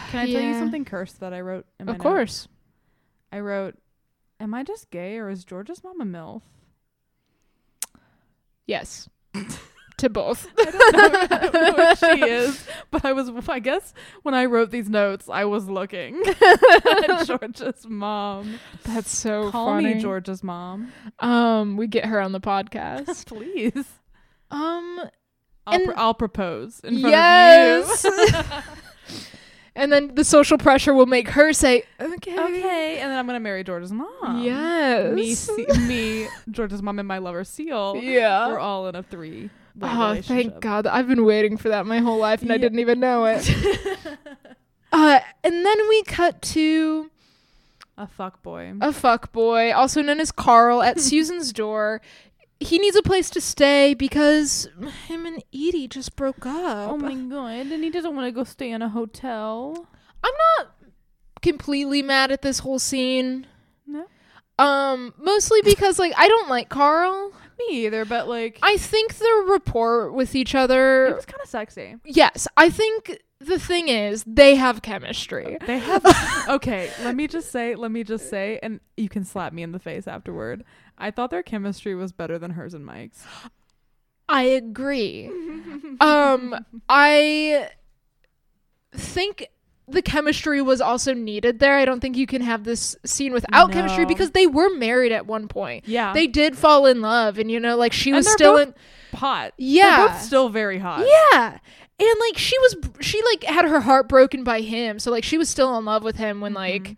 [0.10, 0.60] Can I tell you Yeah.
[0.60, 1.66] something cursed that I wrote?
[1.80, 2.04] In my Of notes?
[2.04, 2.48] course.
[3.32, 3.76] I wrote,
[4.40, 6.42] "Am I just gay, or is George's mom a milf?"
[8.68, 9.10] Yes.
[9.98, 10.48] to both.
[10.58, 13.30] I don't know, I don't know if she is, but I was.
[13.50, 18.60] I guess when I wrote these notes, I was looking at George's mom.
[18.84, 19.96] That's so Call funny.
[19.96, 23.26] me George's mom, Um, we get her on the podcast.
[23.28, 23.86] please.
[24.52, 25.10] um,
[25.65, 28.06] I'll, And- pr- I'll propose in front yes.
[28.06, 29.15] of you.
[29.76, 33.39] and then the social pressure will make her say, "Okay, okay, and then I'm gonna
[33.39, 34.43] marry George's mom.
[34.43, 38.02] yes, me, me, George's mom, and my lover Ceal.
[38.02, 39.49] yeah." We're all in a three.
[39.82, 40.86] Oh, thank God!
[40.86, 43.49] I've been waiting for that my whole life, and I didn't even know it.
[44.91, 47.10] uh, and then we cut to
[47.97, 48.73] A fuck boy.
[48.82, 52.02] a fuck boy, also known as Carl, at Susan's door.
[52.63, 54.67] He needs a place to stay because
[55.08, 56.89] him and Edie just broke up.
[56.89, 57.67] Oh my god!
[57.71, 59.88] And he doesn't want to go stay in a hotel.
[60.23, 60.76] I'm not
[61.41, 63.47] completely mad at this whole scene.
[63.86, 64.06] No,
[64.58, 67.32] Um, mostly because like I don't like Carl.
[67.60, 68.06] me either.
[68.06, 71.95] But like, I think their rapport with each other it was kind of sexy.
[72.06, 75.58] Yes, I think the thing is they have chemistry.
[75.67, 76.06] They have.
[76.49, 77.76] okay, let me just say.
[77.76, 80.63] Let me just say, and you can slap me in the face afterward.
[80.97, 83.23] I thought their chemistry was better than hers and Mike's.
[84.29, 85.27] I agree.
[85.99, 86.56] um,
[86.88, 87.69] I
[88.95, 89.47] think
[89.88, 91.77] the chemistry was also needed there.
[91.77, 95.27] I don't think you can have this scene without chemistry because they were married at
[95.27, 95.84] one point.
[95.88, 99.19] Yeah, They did fall in love, and you know, like she was still both in.
[99.19, 99.53] hot.
[99.58, 100.17] Yeah.
[100.19, 101.06] Still very hot.
[101.06, 101.58] Yeah.
[101.99, 104.99] And like she was she like had her heart broken by him.
[104.99, 106.95] So like she was still in love with him when like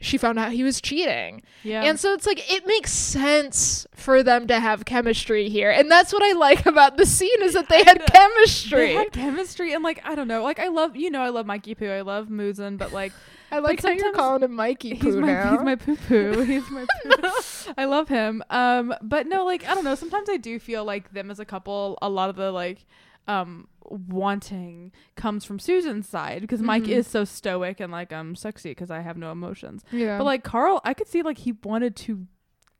[0.00, 1.42] she found out he was cheating.
[1.62, 1.82] Yeah.
[1.84, 5.70] And so it's like it makes sense for them to have chemistry here.
[5.70, 8.78] And that's what I like about the scene is that they had chemistry.
[8.78, 11.46] They had chemistry and like I don't know, like I love you know I love
[11.46, 13.12] Mikey Poo, I love Muzin, but like
[13.52, 15.50] I like how you're calling him Mikey he's Poo my now.
[15.56, 16.40] he's my poo poo.
[16.42, 17.72] He's my poo.
[17.76, 18.42] I love him.
[18.48, 19.96] Um, but no, like I don't know.
[19.96, 21.98] Sometimes I do feel like them as a couple.
[22.00, 22.86] A lot of the like,
[23.26, 26.88] um, wanting comes from Susan's side because Mike Mhm.
[26.98, 29.84] is so stoic and like I'm sexy because I have no emotions.
[29.90, 30.18] yeah.
[30.18, 32.26] But like Carl, I could see like he wanted to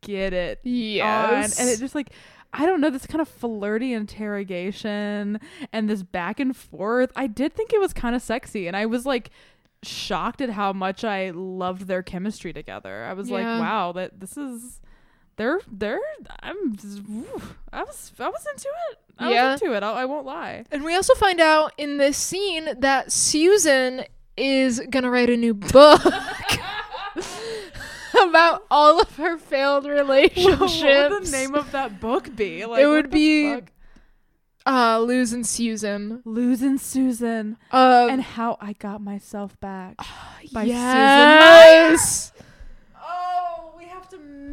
[0.02, 1.58] get it yes.
[1.58, 2.10] on, and it just like.
[2.52, 5.38] I don't know this kind of flirty interrogation
[5.72, 7.12] and this back and forth.
[7.14, 9.30] I did think it was kind of sexy, and I was like
[9.84, 13.04] shocked at how much I loved their chemistry together.
[13.04, 14.80] I was like, wow, that this is
[15.40, 16.00] they're they're
[16.42, 17.00] I'm just,
[17.72, 18.98] I was I was into it.
[19.18, 19.52] I Yeah.
[19.52, 19.82] was into it.
[19.82, 20.64] I, I won't lie.
[20.70, 24.04] And we also find out in this scene that Susan
[24.36, 26.02] is gonna write a new book
[28.22, 30.82] about all of her failed relationships.
[30.82, 32.66] what would the name of that book be?
[32.66, 33.72] Like, it would be fuck?
[34.66, 36.20] uh losing Susan.
[36.26, 39.96] losing Susan Um, and how I got myself back
[40.52, 42.32] by yes.
[42.36, 42.44] Have to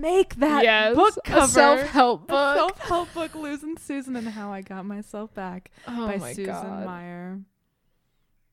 [0.02, 0.96] make that yes.
[0.96, 1.46] book cover.
[1.46, 2.58] A self-help A book.
[2.58, 6.86] self-help book, losing Susan and how I got myself back oh by my Susan god.
[6.86, 7.40] Mayer.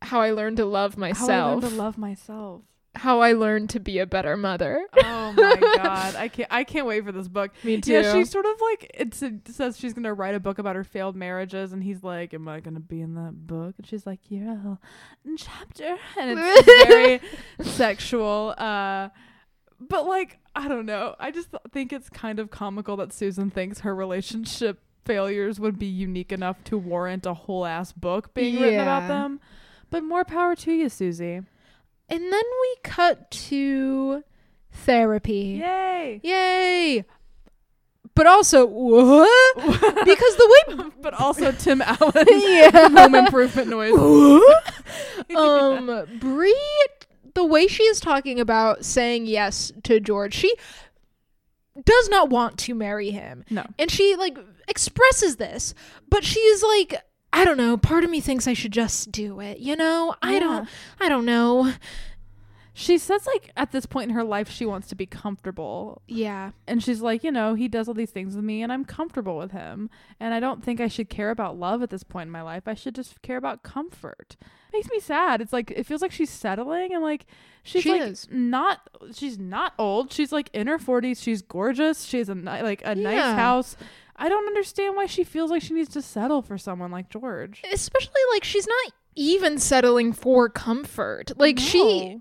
[0.02, 1.28] How I learned to love Myself.
[1.30, 2.62] How I learned to love myself.
[2.96, 4.86] How I learned to be a better mother.
[4.96, 6.48] Oh my god, I can't!
[6.52, 7.50] I can't wait for this book.
[7.64, 7.92] Me too.
[7.92, 9.14] Yeah, she's sort of like it
[9.48, 12.60] says she's gonna write a book about her failed marriages, and he's like, "Am I
[12.60, 14.78] gonna be in that book?" And she's like, "You're a
[15.36, 17.20] chapter," and it's very
[17.62, 18.54] sexual.
[18.56, 19.08] Uh,
[19.80, 21.14] but like, I don't know.
[21.18, 25.78] I just th- think it's kind of comical that Susan thinks her relationship failures would
[25.78, 29.40] be unique enough to warrant a whole ass book being written about them.
[29.90, 31.40] But more power to you, Susie.
[32.08, 34.24] And then we cut to
[34.72, 35.60] therapy.
[35.62, 36.20] Yay!
[36.22, 37.04] Yay!
[38.14, 39.56] But also, what?
[40.04, 42.88] because the way but also Tim Allen Yeah.
[42.90, 43.92] home improvement noise.
[45.36, 46.86] um Bree
[47.34, 50.54] the way she is talking about saying yes to George, she
[51.84, 53.44] does not want to marry him.
[53.50, 53.64] No.
[53.78, 55.74] And she like expresses this,
[56.08, 59.58] but she's like I don't know, part of me thinks I should just do it,
[59.58, 60.14] you know?
[60.22, 60.68] I don't
[61.00, 61.72] I don't know.
[62.76, 66.02] She says like at this point in her life she wants to be comfortable.
[66.08, 66.50] Yeah.
[66.66, 69.36] And she's like, you know, he does all these things with me and I'm comfortable
[69.38, 69.88] with him.
[70.18, 72.64] And I don't think I should care about love at this point in my life.
[72.66, 74.36] I should just care about comfort.
[74.72, 75.40] Makes me sad.
[75.40, 77.26] It's like it feels like she's settling and like
[77.62, 78.26] she's She like is.
[78.32, 78.80] not
[79.14, 80.12] she's not old.
[80.12, 81.22] She's like in her 40s.
[81.22, 82.02] She's gorgeous.
[82.02, 83.76] she's a ni- like a nice house.
[84.16, 87.62] I don't understand why she feels like she needs to settle for someone like George.
[87.72, 91.30] Especially like she's not even settling for comfort.
[91.36, 92.20] Like she No.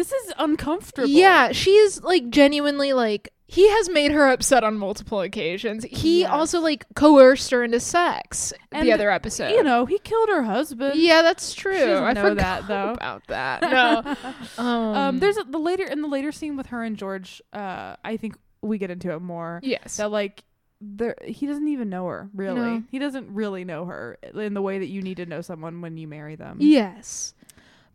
[0.00, 1.08] This is uncomfortable.
[1.10, 5.84] Yeah, she's like genuinely like he has made her upset on multiple occasions.
[5.90, 6.30] He Yes.
[6.30, 9.50] also like coerced her into sex And, the other episode.
[9.50, 10.98] You know, he killed her husband.
[10.98, 11.74] yeah, that's true.
[11.96, 12.92] I know forgot that, though.
[12.92, 13.60] about that.
[14.56, 17.42] No, um, Um, there's a, the later in the later scene with her and George.
[17.52, 19.60] Uh, I think we get into it more.
[19.62, 20.44] yes, That like
[20.80, 22.58] there he doesn't even know her really.
[22.60, 22.82] No.
[22.90, 25.98] He doesn't really know her in the way that you need to know someone when
[25.98, 26.56] you marry them.
[26.60, 27.34] yes.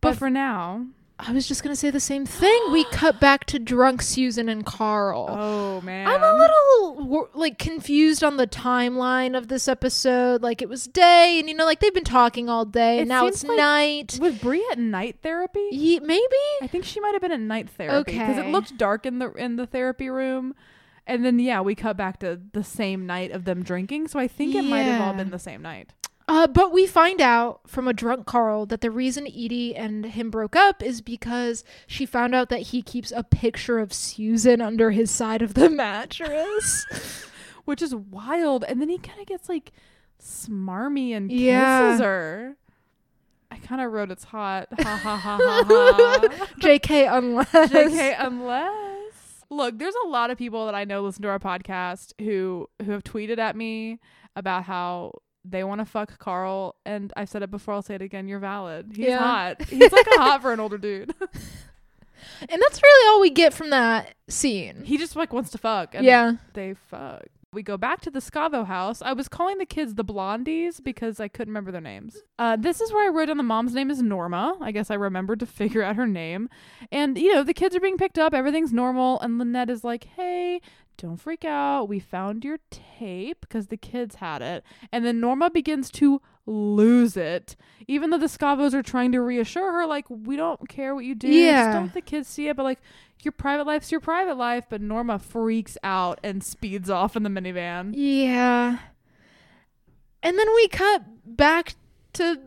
[0.02, 0.86] But But for now,
[1.18, 2.60] I was just gonna say the same thing.
[2.72, 5.28] we cut back to drunk Susan and Carl.
[5.30, 10.42] oh man, I'm a little like confused on the timeline of this episode.
[10.42, 13.10] Like it was day, and you know, like they've been talking all day, It and
[13.10, 14.18] now it's like- night.
[14.20, 15.68] Was Bree at night therapy?
[15.72, 16.24] Ye- maybe
[16.62, 19.32] I think she might have been at night therapy because it looked dark in the
[19.34, 20.54] in the therapy room.
[21.08, 24.08] And then yeah, we cut back to the same night of them drinking.
[24.10, 25.94] So I think it might have all been the same night.
[26.28, 30.32] Uh, but we find out from a drunk Carl that the reason Edie and him
[30.32, 34.90] broke up is because she found out that he keeps a picture of Susan under
[34.92, 36.86] his side of the mattress.
[37.66, 38.64] which is wild.
[38.64, 39.72] And then he kind of gets like
[40.22, 41.98] smarmy and Yeah.
[42.00, 42.56] her.
[43.52, 44.68] I kind of wrote it's hot.
[44.82, 46.46] Ha ha ha ha ha.
[46.60, 47.50] JK, unless.
[47.52, 52.14] JK, unless look, there's a lot of people that I know listen to our podcast
[52.20, 54.00] who who have tweeted at me
[54.36, 55.14] about how
[55.48, 57.74] they want to fuck Carl, and I've said it before.
[57.76, 58.28] I'll say it again.
[58.28, 58.92] You're valid.
[58.96, 59.20] He's Yeah.
[59.20, 59.62] hot.
[59.70, 61.14] He's like a hot for an older dude.
[62.50, 64.84] And that's really all we get from that scene.
[64.84, 65.94] he just like wants to fuck.
[65.96, 66.34] And yeah.
[66.54, 67.26] they fuck.
[67.54, 69.02] We go back to the Scavo house.
[69.02, 72.18] I was calling the kids the Blondies because I couldn't remember their names.
[72.38, 74.58] Uh, this is where I wrote down the mom's name is Norma.
[74.60, 76.50] I guess I remembered to figure out her name.
[76.92, 78.34] And, you know, the kids are being picked up.
[78.34, 79.20] Everything's normal.
[79.22, 80.60] And Lynette is like, hey,
[80.98, 81.86] don't freak out.
[81.86, 84.64] We found your tape because the kids had it.
[84.92, 87.56] And then Norma begins to lose it.
[87.88, 91.16] Even though the Scavos are trying to reassure her, like, we don't care what you
[91.16, 91.28] do.
[91.28, 91.66] Yeah.
[91.66, 92.56] Just don't let the kids see it.
[92.56, 92.80] But, like,
[93.24, 94.66] your private life's your private life.
[94.70, 97.94] But Norma freaks out and speeds off in the minivan.
[97.96, 98.80] Yeah.
[100.24, 101.76] And then we cut back
[102.14, 102.40] to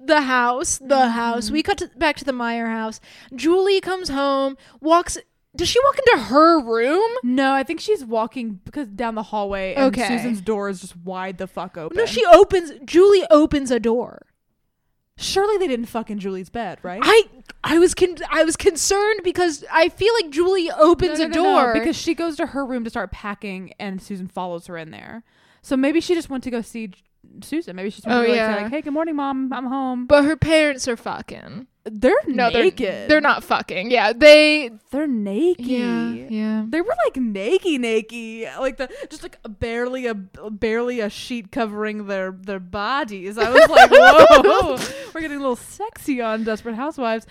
[0.00, 0.78] the house.
[0.78, 1.50] The house.
[1.50, 1.66] We mm-hmm.
[1.70, 3.00] cut to, back to the Mayer house.
[3.34, 5.18] Julie comes home, walks.
[5.54, 7.10] Does she walk into her room?
[7.22, 10.08] No, I think she's walking because down the hallway and Okay.
[10.08, 11.96] Susan's door is just wide the fuck open.
[11.96, 12.72] No, she opens.
[12.84, 14.26] Julie opens a door.
[15.18, 17.00] surely they didn't fuck in Julie's bed, right?
[17.04, 17.24] I
[17.62, 21.34] I was con- I was concerned because I feel like Julie opens No, a no,
[21.34, 24.66] no, no, door because she goes to her room to start packing and Susan follows
[24.68, 25.22] her in there.
[25.60, 26.92] So maybe she just went to go see
[27.42, 27.76] Susan.
[27.76, 28.56] Maybe she's Oh, yeah.
[28.62, 29.52] like, "Hey, good morning, mom.
[29.52, 31.66] I'm home." but her parents are fucking.
[31.84, 33.08] They're No, they're- naked.
[33.10, 33.90] They're, not fucking.
[33.90, 34.70] Yeah, they.
[34.92, 35.66] They're naked.
[35.66, 36.64] Yeah, yeah.
[36.68, 42.06] They were like naked, naked, like the just like barely a barely a sheet covering
[42.06, 43.36] their their bodies.
[43.36, 44.78] I was like, whoa,
[45.12, 47.26] we're getting a little sexy on Desperate Housewives.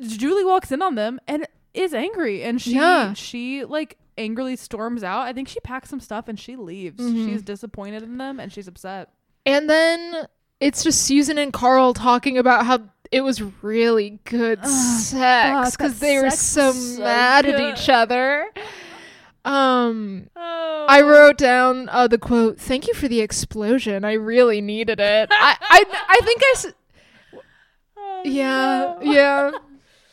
[0.00, 3.12] Julie walks in on them and is angry, and she Yeah.
[3.12, 5.26] she like angrily storms out.
[5.26, 7.02] I think she packs some stuff and she leaves.
[7.02, 7.26] Mhm.
[7.28, 9.10] She's disappointed in them and she's upset.
[9.46, 10.26] And then
[10.60, 16.18] it's just Susan and Carl talking about how it was really good sex because they
[16.20, 18.46] were so, so mad at each other.
[19.44, 22.58] Um, Oh, I wrote down uh, the quote.
[22.58, 24.04] Thank you for the explosion.
[24.04, 25.28] I really needed it.
[25.32, 26.52] I, I, I think I.
[26.54, 26.66] S-
[28.00, 29.12] Oh, yeah, no.
[29.12, 29.50] yeah,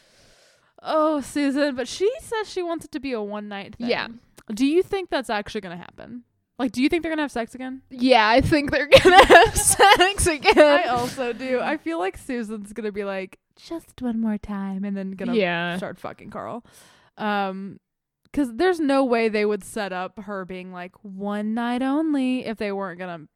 [0.84, 3.88] Oh, Susan, but she says she wants it to be a one night thing.
[3.90, 4.08] Yeah.
[4.54, 6.24] Do you think that's actually going to happen?
[6.58, 7.82] Like, do you think they're going to have sex again?
[7.90, 8.28] yeah.
[8.28, 10.58] I think they're gonna have sex again.
[10.58, 11.60] I also do.
[11.60, 15.34] I feel like Susan's going to be like, just one more time, and then to
[15.36, 16.64] yeah, start fucking Carl.
[17.18, 17.80] Um,
[18.24, 22.58] because there's no way they would set up her being like one night only if
[22.58, 23.28] they weren't going to,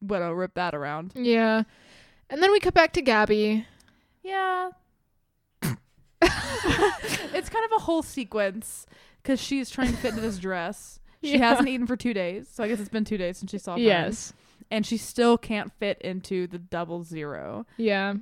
[0.00, 1.12] well, rip that around.
[1.14, 1.62] yeah.
[2.28, 3.64] And then we cut back to Gabby.
[4.24, 4.70] Yeah.
[5.62, 8.86] it's kind of a whole sequence
[9.22, 10.97] because she's trying to fit into this dress.
[11.22, 11.48] She Yeah.
[11.48, 13.74] hasn't eaten for two days, so I guess it's been two days since she saw
[13.74, 13.84] friends.
[13.86, 14.32] Yes.
[14.70, 17.64] and she still can't fit into the double zero.
[17.78, 18.14] Yeah.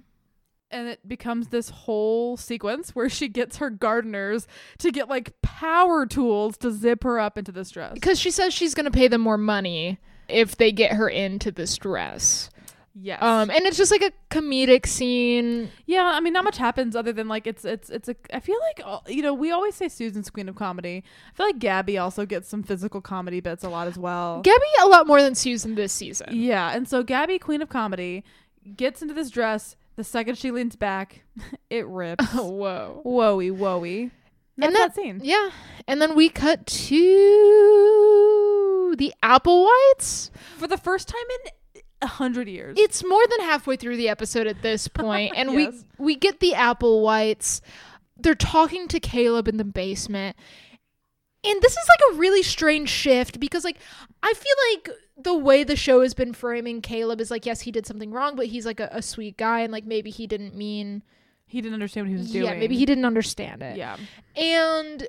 [0.71, 4.47] And it becomes this whole sequence where she gets her gardeners
[4.79, 7.95] to get like power tools to zip her up into this dress.
[7.95, 11.77] Because she says she's gonna pay them more money if they get her into this
[11.77, 12.51] dress.
[12.99, 13.23] Yes.
[13.23, 15.69] Um, and it's just like a comedic scene.
[15.85, 18.17] yeah, I mean, not much happens other than like it's it's it's a.
[18.33, 21.05] I feel like uh, you know we always say Susan's queen of comedy.
[21.31, 24.41] I feel like Gabby also gets some physical comedy bits a lot as well.
[24.41, 26.29] Gabby a lot more than Susan this season.
[26.33, 28.25] Yeah, and so Gabby, queen of comedy,
[28.77, 29.77] gets into this dress.
[29.97, 31.23] The second she leans back,
[31.71, 32.25] it rips.
[32.35, 33.03] Oh, whoa.
[33.05, 34.11] Woey.
[34.57, 35.21] That's And that, that- scene.
[35.23, 35.51] Yeah.
[35.87, 36.97] And then we cut to
[38.99, 40.31] the Applewhites.
[40.59, 41.51] For the first time in
[42.03, 42.77] a hundred years.
[42.79, 45.85] It's more than halfway through the episode at this point, and Yes.
[45.99, 47.61] we we get the Applewhites.
[48.19, 50.37] They're talking to Caleb in the basement.
[51.45, 53.77] And this is like a really strange shift because like
[54.23, 57.71] I feel like the way the show has been framing Caleb is like yes he
[57.71, 60.57] did something wrong but he's like a, a sweet guy and like maybe he didn't
[60.57, 61.05] mean
[61.47, 62.47] he didn't understand what he was doing.
[62.47, 63.97] yeah maybe he didn't understand it Yeah.
[64.35, 65.07] and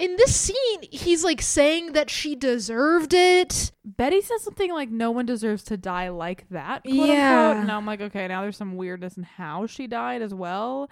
[0.00, 5.10] in this scene he's like saying that she deserved it Betty says something like no
[5.10, 6.82] one deserves to die like that.
[6.84, 7.48] Quote Yeah.
[7.50, 7.62] Unquote.
[7.62, 10.88] And I'm like, okay, now there's some weirdness in how she died as well.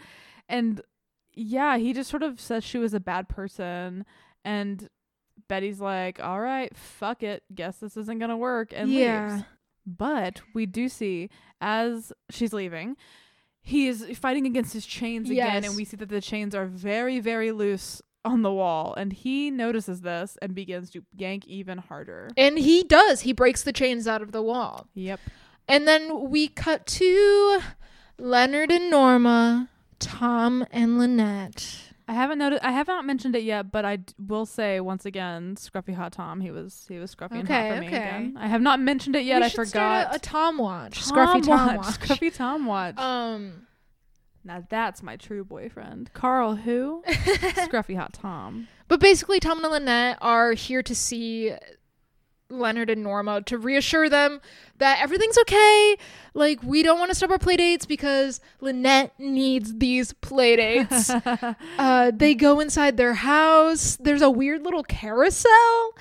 [0.49, 0.81] And
[1.35, 4.05] yeah, he just sort of says she was a bad person.
[4.45, 4.89] And
[5.49, 7.45] Betty's like, all right, fuck it.
[7.55, 8.73] Guess this isn't going to work.
[8.75, 9.33] And Yeah.
[9.33, 9.45] leaves.
[9.87, 11.31] But we do see
[11.61, 12.97] as she's leaving,
[13.63, 15.63] he is fighting against his chains again.
[15.63, 15.67] Yes.
[15.67, 18.95] And we see that the chains are very, very loose on the wall.
[18.97, 22.31] And he notices this and begins to yank even harder.
[22.37, 25.21] and he does he breaks the chains out of the wall Yep.
[25.69, 27.61] And then we cut to
[28.19, 31.93] Leonard and Norma, Tom and Lynette.
[32.11, 32.65] I haven't noticed.
[32.65, 36.11] I have not mentioned it yet, but I d- will say once again, Scruffy Hot
[36.13, 36.41] Tom.
[36.41, 37.97] He was he was scruffy and hot Okay, for me okay.
[37.99, 38.37] again.
[38.39, 39.41] I have not mentioned it yet.
[39.43, 40.13] We I forgot.
[40.13, 41.05] a, a Tom watch.
[41.07, 41.77] Tom Scruffy Tom watch.
[41.87, 41.87] watch.
[42.01, 42.97] Scruffy Tom watch.
[42.99, 43.67] Um,
[44.49, 46.57] now that's my true boyfriend, Carl.
[46.57, 47.03] Who?
[47.07, 48.67] Scruffy Hot Tom.
[48.89, 51.53] but basically, Tom and Lynette are here to see
[52.51, 54.41] Leonard and Norma to reassure them
[54.79, 55.97] that everything's okay.
[56.35, 61.11] Like, we don't want to stop our play dates because Lynette needs these play dates.
[61.79, 63.97] uh, they go inside their house.
[64.01, 65.93] There's a weird little carousel.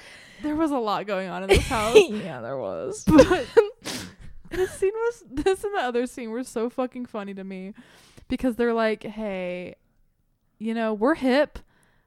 [0.42, 1.98] There was a lot going on in this house.
[2.10, 3.04] yeah, there was.
[3.06, 3.46] but
[4.50, 7.74] this scene was this and the other scene were so fucking funny to me
[8.28, 9.76] because they're like, "Hey,
[10.60, 11.60] you know, we're hip.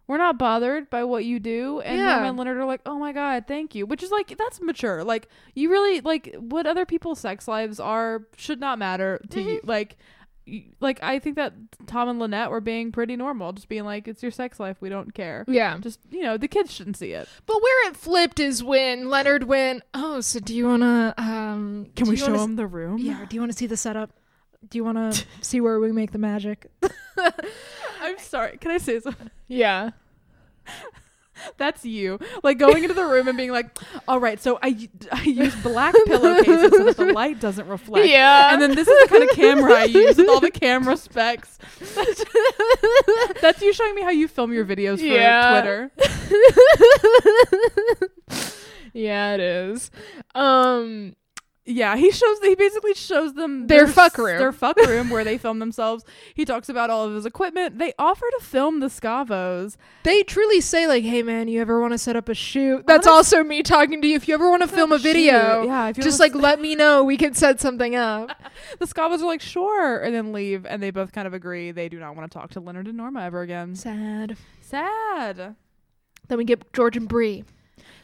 [0.06, 2.14] We're not bothered by what you do." And Yeah.
[2.14, 5.04] Norma and Leonard are like, "Oh my god, thank you." Which is like that's mature.
[5.04, 9.60] Like you really like what other people's sex lives are should not matter to you.
[9.64, 9.96] Like
[10.80, 11.52] like I think that
[11.86, 14.78] Tom and Lynette were being pretty normal, just being like, "It's your sex life.
[14.80, 15.78] We don't care." Yeah.
[15.78, 17.28] Just you know, the kids shouldn't see it.
[17.46, 21.86] But where it flipped is when Leonard went, "Oh, so do you want to um
[21.94, 22.98] Can we show wanna them the room?
[22.98, 24.10] Yeah, do you want to see the setup?
[24.68, 26.70] Do you want to see where we make the magic?
[28.00, 28.56] I'm sorry.
[28.58, 29.30] Can I say something?
[29.48, 29.90] Yeah.
[31.56, 32.18] That's you.
[32.42, 35.94] Like going into the room and being like, all right, so I, I use black
[36.04, 38.06] pillowcases so that the light doesn't reflect.
[38.08, 38.52] Yeah.
[38.52, 41.58] And then this is the kind of camera I use with all the camera specs.
[43.40, 45.50] That's you showing me how you film your videos for Yeah.
[45.62, 45.90] Twitter.
[48.92, 49.90] yeah, it is.
[50.34, 51.16] Um
[51.72, 54.38] Yeah, he shows he basically shows them Their s- fuck room.
[54.38, 56.04] Their fuck room where they film themselves.
[56.34, 57.78] He talks about all of his equipment.
[57.78, 59.76] They offer to film the Scavos.
[60.02, 63.06] they truly say like, "Hey man, you ever want to set up a shoot?" That's
[63.06, 64.16] also me talking to you.
[64.16, 65.02] If you ever want to film a Shoot.
[65.02, 67.04] video, Yeah, if you just like let me know.
[67.04, 68.30] We can set something up.
[68.78, 71.88] The Scavos are like, sure, and then leave, and they both kind of agree they
[71.88, 73.74] do not want to talk to Leonard and Norma ever again.
[73.74, 74.36] Sad.
[74.60, 75.56] Sad.
[76.28, 77.44] Then we get George and Bree.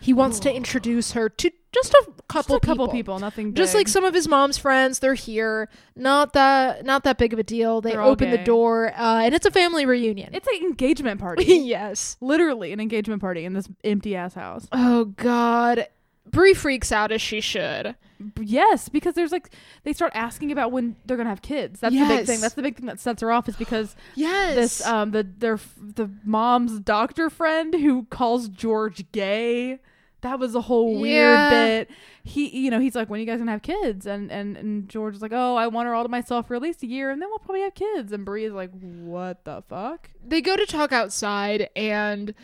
[0.01, 1.51] He wants to introduce her to
[1.83, 2.89] just a couple Just a couple people.
[2.89, 3.55] people, nothing.
[3.55, 7.39] just like some of his mom's friends they're here not that not that big of
[7.39, 10.55] a deal they They're open the door uh, and it's a family reunion It's an
[10.63, 11.45] engagement party.
[11.47, 14.67] yes Literally an engagement party in this empty ass house.
[14.73, 15.87] oh god
[16.29, 17.95] Bree freaks out as she should
[18.41, 19.51] Yes, because there's like
[19.85, 21.81] they start asking about when they're gonna have kids.
[21.81, 22.41] That's the big thing.
[22.41, 25.59] That's the big thing that sets her off is because yes this um the their
[25.79, 29.81] the mom's doctor friend who calls George gay.
[30.23, 31.51] That was a whole weird Yeah.
[31.51, 31.91] bit.
[32.25, 34.07] He you know, he's like, When are you guys gonna have kids?
[34.07, 36.63] And and and George is like, Oh, I want her all to myself for at
[36.63, 38.13] least a year and then we'll probably have kids.
[38.13, 40.11] And Bree is like, What the fuck?
[40.27, 42.35] they go to talk outside and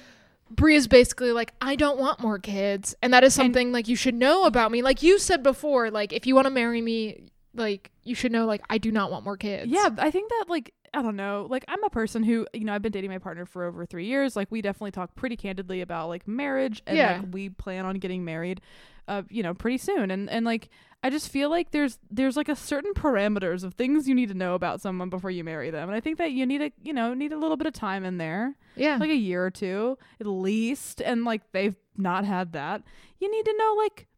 [0.50, 2.94] Bree is basically like, I don't want more kids.
[3.02, 4.82] And that is something like you should know about me.
[4.82, 8.44] Like you said before, like if you want to marry me, like you should know
[8.46, 9.72] like I do not want more kids.
[9.72, 12.74] Yeah, I think that like I don't know, like I'm a person who you know
[12.74, 14.36] I've been dating my partner for over three years.
[14.36, 17.20] Like we definitely talk pretty candidly about like marriage, and Yeah.
[17.22, 18.60] like we plan on getting married,
[19.08, 20.10] uh, you know, pretty soon.
[20.10, 20.68] And and like
[21.02, 24.34] I just feel like there's there's like a certain parameters of things you need to
[24.34, 26.92] know about someone before you marry them, and I think that you need a you
[26.92, 28.98] know need a little bit of time in there, Yeah.
[28.98, 32.82] like a year or two at least, and like they've not had that.
[33.18, 34.08] You need to know like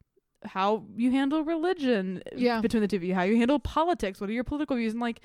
[0.44, 2.60] how you handle religion Yeah.
[2.60, 5.00] between the two of you, how you handle politics, what are your political views, and
[5.00, 5.20] like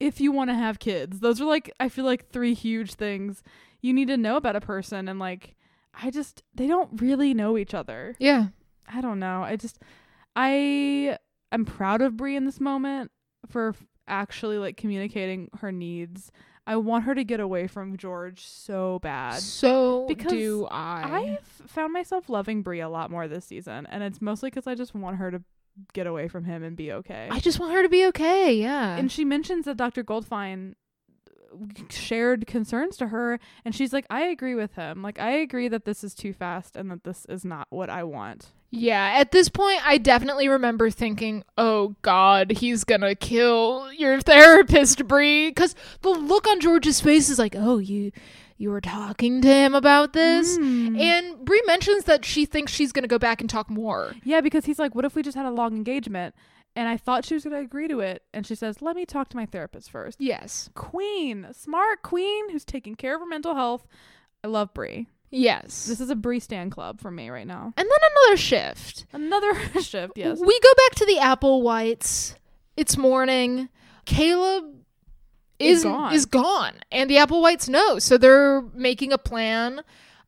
[0.00, 1.20] if you want to have kids.
[1.20, 3.42] Those are like I feel like three huge things
[3.80, 5.54] you need to know about a person and like
[6.00, 8.16] I just they don't really know each other.
[8.18, 8.48] yeah.
[8.90, 9.42] I don't know.
[9.42, 9.78] I just
[10.34, 11.18] I
[11.52, 13.10] I'm proud of Bree in this moment
[13.46, 13.74] for
[14.06, 16.30] actually like communicating her needs.
[16.66, 19.40] I want her to get away from George so bad.
[19.40, 21.38] So Because do I.
[21.40, 24.74] I've found myself loving Bree a lot more this season, and it's mostly because I
[24.74, 25.42] just want her to
[25.92, 27.28] get away from him and be okay.
[27.30, 28.54] I just want her to be okay.
[28.54, 28.96] Yeah.
[28.96, 30.02] and she mentions that Dr.
[30.04, 30.74] Goldfine
[31.90, 35.02] shared concerns to her, and she's like, "I agree with him.
[35.02, 38.04] Like, I agree that this is too fast, and that this is not what I
[38.04, 39.14] want." yeah.
[39.16, 45.48] At this point, I definitely remember thinking, "Oh God, he's gonna kill your therapist, Bree,"
[45.48, 48.12] because the look on George's face is like, "Oh, you,
[48.58, 50.98] you were talking to him about this." Mm.
[51.00, 54.12] And Bree mentions that she thinks she's gonna go back and talk more.
[54.24, 56.34] yeah, because he's like, "What if we just had a long engagement?"
[56.76, 59.04] And I thought she was going to agree to it, and she says, "Let me
[59.04, 60.20] talk to my therapist first.
[60.20, 60.70] Yes.
[60.74, 63.84] Queen, smart queen who's taking care of her mental health.
[64.44, 65.08] I love Bree.
[65.30, 65.86] Yes.
[65.86, 67.72] This is a Bree Stan club for me right now.
[67.76, 69.06] and then another shift.
[69.12, 70.38] Another shift, yes.
[70.38, 72.34] We go back to the Applewhites.
[72.76, 73.68] It's morning.
[74.04, 74.77] Caleb
[75.58, 76.12] Is is gone.
[76.14, 77.98] is gone, and the Applewhites know.
[77.98, 79.82] So they're making a plan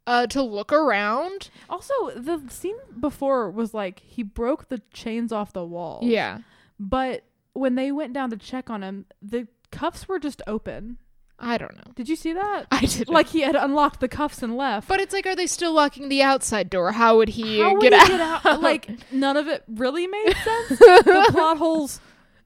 [0.07, 1.51] uh, to look around.
[1.69, 6.01] Also, the scene before was like he broke the chains off the wall.
[6.03, 6.39] Yeah.
[6.79, 10.99] But when they went down to check on him, the cuffs were just open.
[11.43, 11.93] I don't know.
[11.95, 12.67] Did you see that?
[12.71, 14.87] I did Like he had unlocked the cuffs and left.
[14.89, 16.93] But it's like, are they still locking the outside door?
[16.93, 18.09] How would he How would get, he out?
[18.09, 18.61] get out?
[18.63, 20.69] Like none of it really made sense.
[20.79, 22.01] the plot holes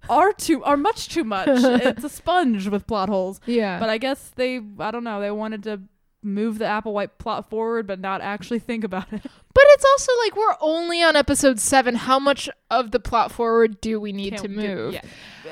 [0.08, 1.48] are too are much too much.
[1.52, 3.40] It's a sponge with plot holes.
[3.46, 3.78] yeah.
[3.80, 5.80] But I guess they I don't know, they wanted to
[6.22, 9.22] move the Applewhite plot forward but not actually think about it.
[9.54, 11.94] But it's also like we're only on episode seven.
[11.94, 14.94] How much of the plot forward do we need Can't to do- move?
[14.94, 15.02] yeah.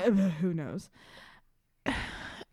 [0.05, 0.91] Uh, Who knows?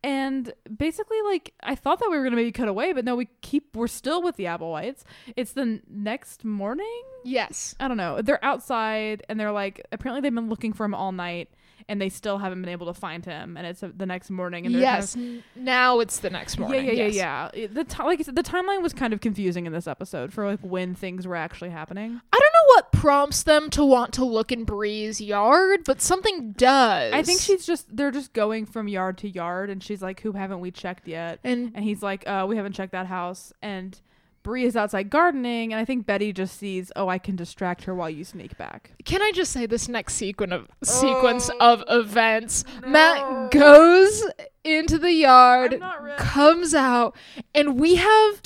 [0.02, 3.28] And basically, like I thought that we were gonna maybe cut away, but no, we
[3.42, 5.04] keep we're still with the Applewhites.
[5.36, 7.02] It's the next morning.
[7.26, 7.76] Yes.
[7.82, 8.22] I don't know.
[8.22, 11.50] They're outside and they're like apparently they've been looking for him all night
[11.88, 13.56] and they still haven't been able to find him.
[13.58, 15.14] And it's uh, the next morning and Yes.
[15.16, 16.86] kind n- now it's the next of, morning.
[16.86, 17.16] yeah, yeah, yes.
[17.16, 17.68] yeah, yeah.
[17.72, 20.46] The ti like I said, the timeline was kind of confusing in this episode for
[20.46, 22.20] like when things were actually happening.
[22.34, 26.52] I don't know what prompts them to want to look in Bree's yard, but something
[26.54, 27.14] does.
[27.14, 30.32] I think she's just they're just going from yard to yard and she's like, "Who
[30.34, 33.54] haven't we checked yet?" and And he's like, uh, we haven't checked that house.
[33.62, 34.00] And
[34.44, 37.94] Bree is outside gardening, and I think Betty just sees, oh, I can distract her
[37.94, 38.92] while you sneak back.
[39.06, 42.64] can I just say this next oh, sequence of sequence Oh, of events?
[42.86, 44.24] Matt goes
[44.64, 46.22] into the yard, I'm not ready.
[46.22, 47.16] comes out,
[47.54, 48.42] and we have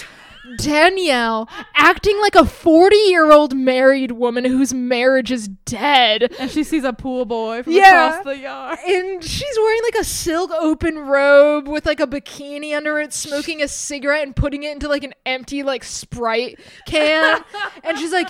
[0.58, 6.34] Danielle acting like a 40 year old married woman whose marriage is dead.
[6.40, 8.10] And she sees a pool boy from Yeah.
[8.10, 8.80] across the yard.
[8.88, 13.62] And she's wearing like a silk open robe with like a bikini under it, smoking
[13.62, 17.44] a cigarette and putting it into like an empty like Sprite can.
[17.84, 18.30] and she's like,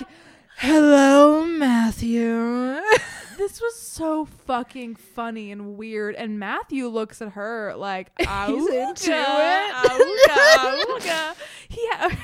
[0.58, 2.80] Hello, Matthew.
[3.36, 6.14] This was so fucking funny and weird.
[6.14, 11.34] And Matthew looks at her like, He's into "Auga, it." auga, auga."
[11.68, 12.16] He ha-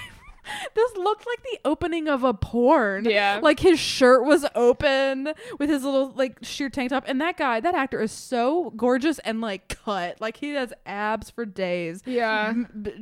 [0.76, 3.04] this looked like the opening of a porn.
[3.04, 3.40] Yeah.
[3.42, 7.04] Like his shirt was open with his little like sheer tank top.
[7.06, 10.20] And that guy, that actor is so gorgeous and like cut.
[10.20, 12.02] Like he has abs for days.
[12.06, 12.54] Yeah.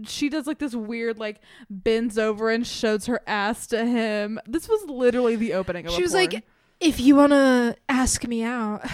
[0.04, 1.40] She does like this weird like
[1.70, 4.40] bends over and shows her ass to him.
[4.46, 6.24] This was literally the opening of She was porn.
[6.24, 6.44] like,
[6.80, 8.84] If you want to ask me out,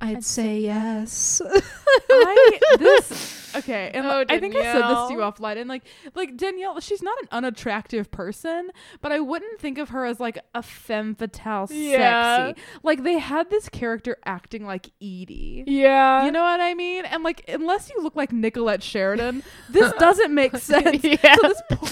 [0.00, 1.42] I'd say yes.
[2.10, 5.58] I this okay, and Oh, I think I said this to you offline.
[5.58, 5.82] And like,
[6.14, 8.70] like Danielle, she's not an unattractive person,
[9.02, 12.48] but I wouldn't think of her as like a femme fatale Yeah.
[12.48, 12.62] sexy.
[12.82, 15.64] Like they had this character acting like Edie.
[15.66, 16.24] yeah.
[16.24, 17.04] You know what I mean?
[17.04, 21.04] And like, unless you look like Nicolette Sheridan, this doesn't make sense.
[21.04, 21.36] Yeah.
[21.36, 21.88] So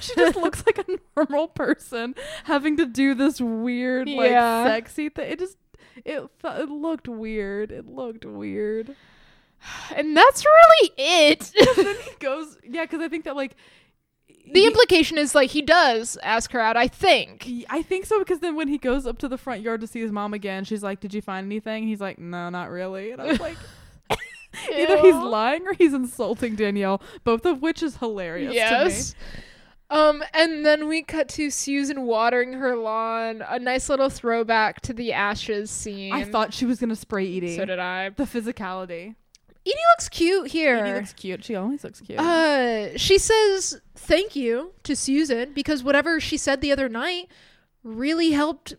[0.00, 0.84] she just looks like a
[1.16, 4.64] normal person having to do this weird, like, Yeah.
[4.64, 5.32] sexy thing.
[5.32, 5.56] It just,
[6.04, 7.72] it, it looked weird.
[7.72, 8.96] It looked weird.
[9.96, 11.52] and that's really it.
[11.76, 13.56] then he goes, yeah, because I think that like
[14.52, 17.48] the he- implication is like he does ask her out, I think.
[17.68, 20.00] I think so because then when he goes up to the front yard to see
[20.00, 23.20] his mom again, she's like, "Did you find anything?" He's like, "No, not really." And
[23.20, 23.56] I was like,
[24.72, 29.14] either he's lying or he's insulting Danielle, both of which is hilarious Yes.
[29.90, 33.42] Um, and then we cut to Susan watering her lawn.
[33.48, 36.12] A nice little throwback to the ashes scene.
[36.12, 37.56] I thought she was gonna spray Edie.
[37.56, 38.10] so did I.
[38.10, 39.16] the physicality.
[39.66, 40.76] Edie looks cute here.
[40.76, 41.44] Edie looks cute.
[41.44, 42.18] She always looks cute.
[42.18, 47.28] Uh, she says thank you to Susan because whatever she said the other night
[47.82, 48.74] really helped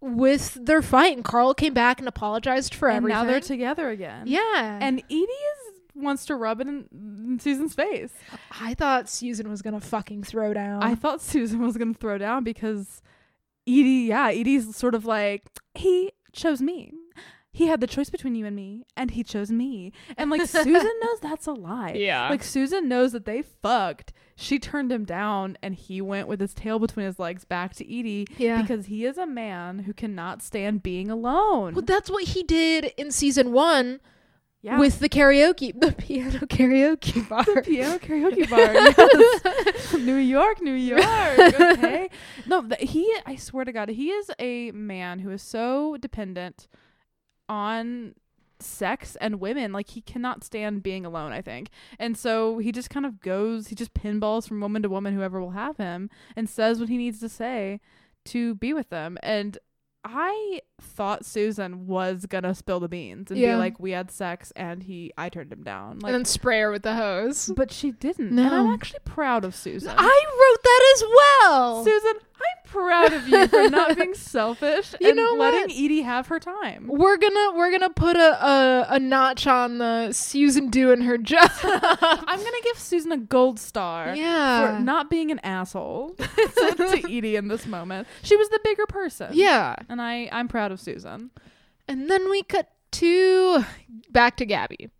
[0.00, 1.14] with their fight.
[1.16, 3.22] And Carl came back and apologized for and everything.
[3.22, 4.24] now they're together again.
[4.26, 5.55] yeah, And Edie is
[5.96, 8.12] wants to rub it in, in Susan's face.
[8.60, 10.82] I thought Susan was gonna fucking throw down.
[10.82, 13.02] I thought Susan was gonna throw down because
[13.66, 15.44] Edie, yeah, Edie's sort of like
[15.74, 16.92] he chose me.
[17.52, 19.90] He had the choice between you and me, and he chose me.
[20.18, 20.72] And like Susan
[21.02, 21.94] knows that's a lie.
[21.96, 22.28] Yeah.
[22.28, 24.12] Like Susan knows that they fucked.
[24.38, 27.84] She turned him down, and he went with his tail between his legs back to
[27.86, 28.60] Edie Yeah.
[28.60, 31.72] because he is a man who cannot stand being alone.
[31.74, 34.00] well, that's what he did in season one
[34.62, 34.78] yeah.
[34.78, 37.44] with the karaoke, the piano karaoke bar.
[37.44, 38.72] The piano karaoke bar.
[38.72, 39.94] Yes.
[39.98, 41.02] New York, New York.
[41.02, 42.10] Okay.
[42.46, 43.14] No, th- he.
[43.24, 46.68] I swear to God, he is a man who is so dependent
[47.48, 48.14] on
[48.58, 49.72] sex and women.
[49.72, 51.32] Like he cannot stand being alone.
[51.32, 53.68] I think, and so he just kind of goes.
[53.68, 56.96] He just pinballs from woman to woman, whoever will have him, and says what he
[56.96, 57.80] needs to say
[58.26, 59.18] to be with them.
[59.22, 59.58] And
[60.08, 63.52] I thought Susan was gonna spill the beans and Yeah.
[63.54, 66.60] be like, "We had sex, and he, I turned him down." Like, and then spray
[66.60, 67.52] her with the hose.
[67.56, 68.38] but she didn't.
[68.38, 69.92] And I'm actually proud of Susan.
[69.96, 71.84] I wrote that as well.
[71.84, 75.70] Susan, I'm proud of you for not being selfish You and know letting what?
[75.70, 76.86] Edie have her time.
[76.88, 81.50] We're gonna we're gonna put a, a a notch on the Susan doing her job.
[81.62, 84.76] I'm gonna give Susan a gold star yeah.
[84.76, 88.06] for not being an asshole to, to Edie in this moment.
[88.22, 89.30] She was the bigger person.
[89.32, 89.76] yeah.
[89.88, 91.30] And I, I'm proud of Susan.
[91.88, 93.64] And then we cut to
[94.10, 94.90] back to Gabby.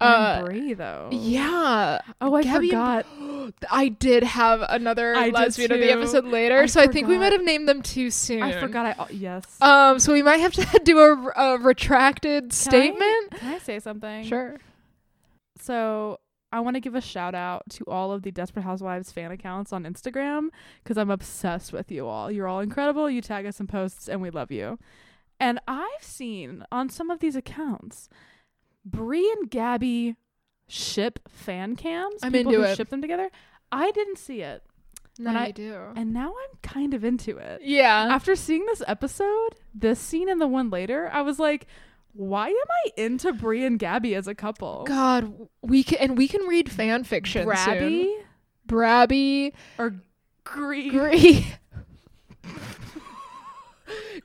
[0.00, 1.08] Uh, and Bree though.
[1.12, 2.00] yeah.
[2.20, 3.54] Oh, I Gabby and- forgot.
[3.70, 7.16] I did have another I lesbian of the episode later, I so I think we
[7.18, 8.42] might have named them too soon.
[8.42, 8.86] I forgot.
[8.86, 9.44] I oh, yes.
[9.60, 13.30] Um, so we might have to do a, a retracted Can I- statement.
[13.32, 14.24] Can I say something?
[14.24, 14.56] Sure.
[15.58, 16.20] So
[16.52, 19.72] I want to give a shout out to all of the Desperate Housewives fan accounts
[19.72, 20.48] on Instagram
[20.82, 22.30] because I'm obsessed with you all.
[22.30, 23.08] You're all incredible.
[23.10, 24.78] You tag us in posts, and we love you.
[25.40, 28.08] And I've seen on some of these accounts,
[28.84, 30.16] Bree and Gabby
[30.68, 32.20] ship fan cams.
[32.22, 32.76] I'm people into who it.
[32.76, 33.30] Ship them together.
[33.72, 34.62] I didn't see it,
[35.18, 35.76] No, I- do.
[35.96, 37.60] and now I'm kind of into it.
[37.62, 38.06] yeah.
[38.10, 41.66] After seeing this episode, this scene and the one later, I was like,
[42.12, 44.84] why am I into Bree and Gabby as a couple?
[44.86, 48.22] God, we can and we can read fan fiction Brabby soon.
[48.68, 49.96] Brabby, or
[50.44, 50.90] Gree?
[50.90, 51.46] Gree.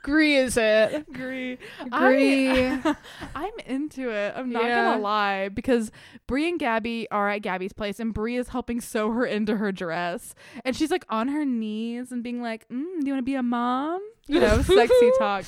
[0.02, 1.12] Gree is it?
[1.12, 1.58] Gree.
[1.90, 2.50] Gree.
[2.52, 2.96] I,
[3.36, 4.34] I'm into it.
[4.36, 4.86] I'm not Yeah.
[4.92, 5.92] gonna lie because
[6.28, 9.72] Bree and Gabby are at Gabby's place, and Bree is helping sew her into her
[9.72, 13.24] dress, and she's like on her knees and being like, mm, "Do you want to
[13.24, 15.44] be a mom?" You know, sexy talk.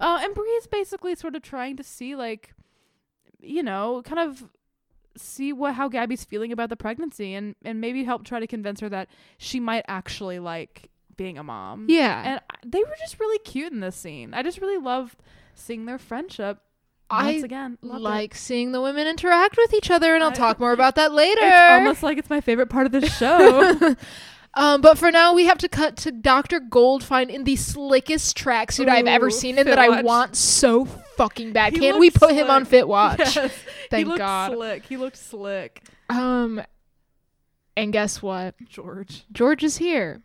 [0.00, 2.52] Uh, and Bree is basically sort of trying to see like,
[3.40, 4.44] you know, kind of
[5.16, 8.80] see what how Gabby's feeling about the pregnancy, and and maybe help try to convince
[8.80, 11.86] her that she might actually like being a mom.
[11.88, 12.40] Yeah.
[12.62, 14.34] And they were just really cute in this scene.
[14.34, 15.16] I just really loved
[15.54, 16.58] seeing their friendship.
[17.10, 18.02] I Once again, loved it.
[18.02, 21.12] like seeing the women interact with each other, and I'll I- talk more about that
[21.12, 21.40] later.
[21.42, 23.94] It's almost like it's my favorite part of the show.
[24.54, 26.60] um, but for now, we have to cut to Dr.
[26.60, 31.74] Goldfine in the slickest tracksuit I've ever seen and that I want so fucking bad.
[31.74, 32.84] He Can't we put him on slick.
[32.84, 33.18] Fitwatch?
[33.36, 33.52] yes.
[33.90, 34.52] Thank he looked God.
[34.54, 34.84] slick.
[34.86, 35.82] He looked slick.
[36.08, 36.62] Um,
[37.76, 38.54] and guess what?
[38.66, 39.24] George.
[39.30, 40.22] George is here.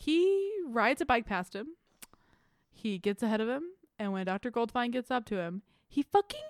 [0.00, 1.68] He rides a bike past him.
[2.70, 3.64] He gets ahead of him,
[3.98, 4.50] and when Dr.
[4.52, 6.40] Goldfine gets up to him, he fucking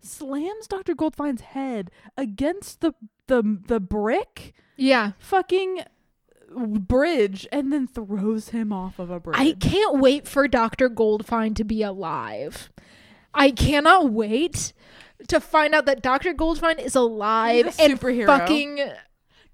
[0.00, 0.94] slams Dr.
[0.94, 2.92] Goldfine's head against the
[3.28, 5.12] the the brick Yeah.
[5.18, 5.82] fucking
[6.54, 9.36] bridge and then throws him off of a bridge.
[9.38, 10.90] I can't wait for Dr.
[10.90, 12.70] Goldfine to be alive.
[13.32, 14.72] I cannot wait
[15.28, 16.34] to find out that Dr.
[16.34, 18.26] Goldfine is alive and superhero.
[18.26, 18.76] fucking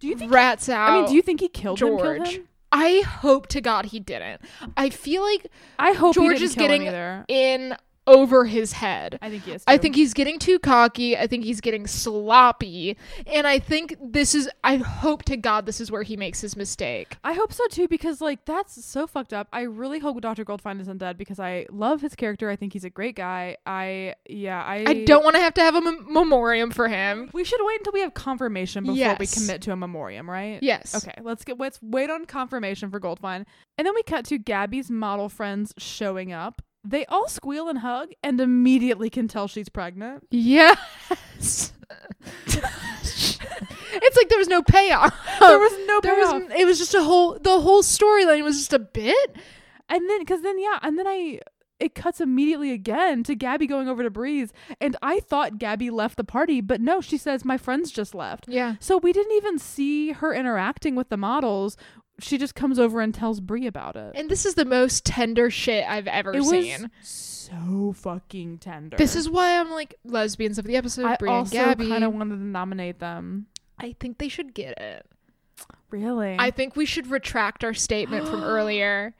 [0.00, 0.90] do you think rats out.
[0.90, 1.88] I mean, do you think he killed him?
[1.88, 2.16] George?
[2.24, 2.48] Killed him?
[2.72, 4.40] I hope to God he didn't.
[4.76, 5.46] I feel like
[5.78, 6.82] I hope George is getting
[7.28, 7.76] in
[8.10, 9.18] over his head.
[9.22, 9.64] I think he is.
[9.66, 11.16] I think he's getting too cocky.
[11.16, 12.96] I think he's getting sloppy.
[13.26, 16.56] And I think this is, I hope to God this is where he makes his
[16.56, 17.16] mistake.
[17.22, 19.48] I hope so too because like that's so fucked up.
[19.52, 20.44] I really hope Dr.
[20.44, 22.50] Goldfine isn't dead because I love his character.
[22.50, 23.56] I think he's a great guy.
[23.64, 27.30] I yeah, I I don't want to have to have a mem- memoriam for him.
[27.32, 30.58] We should wait until we have confirmation before we commit to a memoriam, right?
[30.62, 30.94] Yes.
[30.96, 33.46] Okay, let's get let's wait on confirmation for Goldfine.
[33.78, 36.60] And then we cut to Gabby's model friends showing up.
[36.82, 40.26] They all squeal and hug and immediately can tell she's pregnant.
[40.30, 41.72] Yes.
[42.56, 45.14] it's like there was no payoff.
[45.40, 46.42] There was no There payoff.
[46.48, 46.52] was.
[46.58, 47.38] It was just a whole.
[47.40, 49.36] The whole storyline was just a bit.
[49.88, 51.40] And then, because then, yeah, and then I,
[51.80, 54.52] it cuts immediately again to Gabby going over to Bree's.
[54.80, 58.44] And I thought Gabby left the party, but no, she says, my friends just left.
[58.48, 58.76] Yeah.
[58.78, 61.76] So we didn't even see her interacting with the models.
[62.20, 64.12] She just comes over and tells Bree about it.
[64.14, 66.82] And this is the most tender shit I've ever it seen.
[67.00, 68.96] was so fucking tender.
[68.96, 71.06] This is why I'm like lesbians of the episode.
[71.06, 71.88] I Bree and also Gabby.
[71.88, 73.46] kind of wanted to nominate them.
[73.78, 75.06] I think they should get it.
[75.90, 76.36] Really?
[76.38, 79.14] I think we should retract our statement from earlier,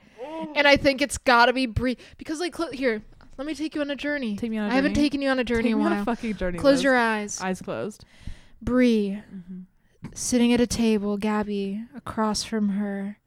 [0.55, 3.03] and I think it's got to be Bree because like cl- here,
[3.37, 4.37] let me take you on a journey.
[4.37, 6.03] Take me on a I haven't taken you on a journey Take in a while.
[6.03, 6.59] a fucking journey.
[6.59, 6.85] Close Liz.
[6.85, 7.41] your eyes.
[7.41, 8.05] eyes closed.
[8.63, 9.65] Bree Mhm.
[10.15, 13.19] Sitting at a table, Gabby across from her.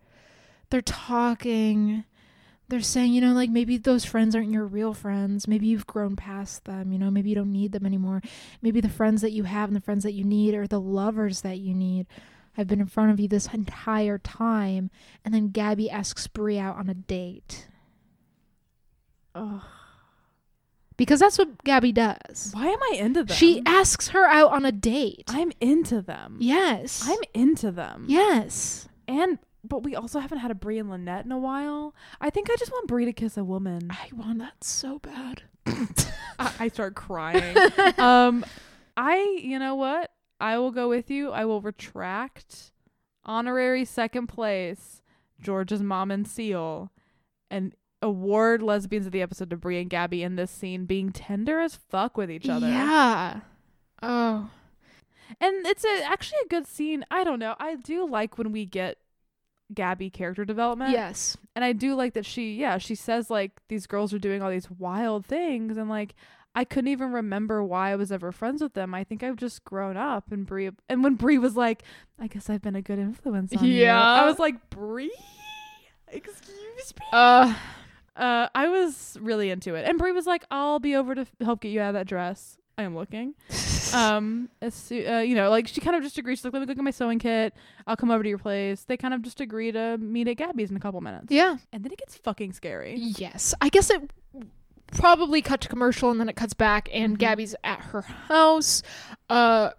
[0.70, 2.04] They're talking.
[2.68, 5.48] They're saying, you know, like maybe those friends aren't your real friends.
[5.48, 6.92] Maybe you've grown past them.
[6.92, 8.22] You know, maybe you don't need them anymore.
[8.62, 11.42] Maybe the friends that you have and the friends that you need are the lovers
[11.42, 12.08] that you need.
[12.58, 14.90] I've been in front of you this entire time.
[15.24, 17.68] And then Gabby asks Bree out on a date.
[19.36, 19.62] Ugh.
[20.98, 22.52] Because that's what Gabby does.
[22.54, 23.36] Why am I into them?
[23.36, 25.24] She asks her out on a date.
[25.28, 26.38] I'm into them.
[26.40, 27.04] yes.
[27.08, 28.06] I'm into them.
[28.08, 28.88] yes.
[29.08, 31.96] And but we also haven't had a Bree and Lynette in a while.
[32.20, 33.90] I think I just want Bree to kiss a woman.
[33.90, 35.44] I want that so bad.
[36.38, 37.56] I, I start crying.
[37.98, 38.46] um,
[38.98, 40.12] I you know what?
[40.40, 41.32] I will go with you.
[41.32, 42.72] I will retract
[43.24, 45.02] honorary second place
[45.40, 46.90] George's mom and Ceal,
[47.50, 47.74] and
[48.04, 51.76] award lesbians of the episode to Bree and Gabby in this scene being tender as
[51.76, 52.68] fuck with each other.
[52.68, 53.40] Yeah.
[54.02, 54.50] Oh.
[55.40, 57.06] and it's a, actually a good scene.
[57.10, 57.56] I don't know.
[57.60, 58.98] I do like when we get
[59.74, 60.92] Gabby character development.
[60.92, 61.38] Yes.
[61.56, 64.52] And I do like that she, yeah, she says like these girls are doing all
[64.52, 66.14] these wild things and like
[66.56, 68.94] I couldn't even remember why I was ever friends with them.
[68.94, 71.84] I think I've just grown up and Bree and when Bree was like,
[72.20, 73.74] I guess I've been a good influence on you.
[73.74, 74.00] Yeah.
[74.00, 75.16] I was like, Bree?
[76.10, 77.06] Excuse me?
[77.12, 77.56] Uh,
[78.16, 79.88] Uh, I was really into it.
[79.88, 82.08] And Bree was like, I'll be over to f- help get you out of that
[82.08, 82.58] dress.
[82.78, 83.34] I am looking.
[83.94, 86.36] um, as uh, you know, like she kind of just agreed.
[86.38, 87.54] She's like, let me go get my sewing kit.
[87.86, 88.84] I'll come over to your place.
[88.84, 91.28] They kind of just agree to meet at Gabby's in a couple minutes.
[91.30, 91.58] yeah.
[91.72, 92.96] And then it gets fucking scary.
[92.98, 93.54] Yes.
[93.62, 94.12] I guess it
[94.88, 97.20] probably cut to commercial and then it cuts back and Mhm.
[97.20, 98.84] Gabby's at her house.
[99.30, 99.72] Uh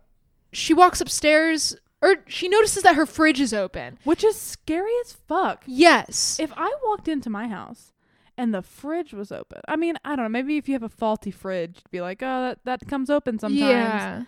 [0.53, 3.99] she walks upstairs or she notices that her fridge is open.
[4.05, 5.63] Which is scary as fuck.
[5.67, 6.39] Yes.
[6.39, 7.93] If I walked into my house
[8.37, 10.29] and the fridge was open, I mean, I don't know.
[10.29, 13.39] Maybe if you have a faulty fridge, you'd be like, oh, that, that comes open
[13.39, 13.61] sometimes.
[13.61, 14.23] Yeah.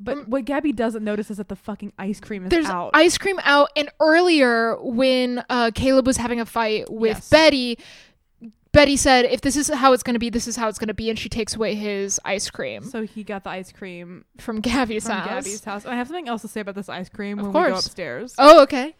[0.00, 2.90] But Um, what Gabby doesn't notice is that the fucking ice cream is There's out.
[2.94, 7.30] ice cream out and earlier when uh Caleb was having a fight with Yes.
[7.30, 7.78] Betty
[8.70, 10.88] Betty said, if this is how it's going to be, this is how it's going
[10.88, 11.08] to be.
[11.08, 15.06] And she takes away his ice cream so he got the ice cream from Gabby's
[15.06, 15.26] from house.
[15.28, 15.84] Gabby's house.
[15.84, 17.72] And I have something else to say about this ice cream Of when we go
[17.72, 17.86] course.
[17.86, 18.34] upstairs.
[18.38, 18.94] Oh, okay.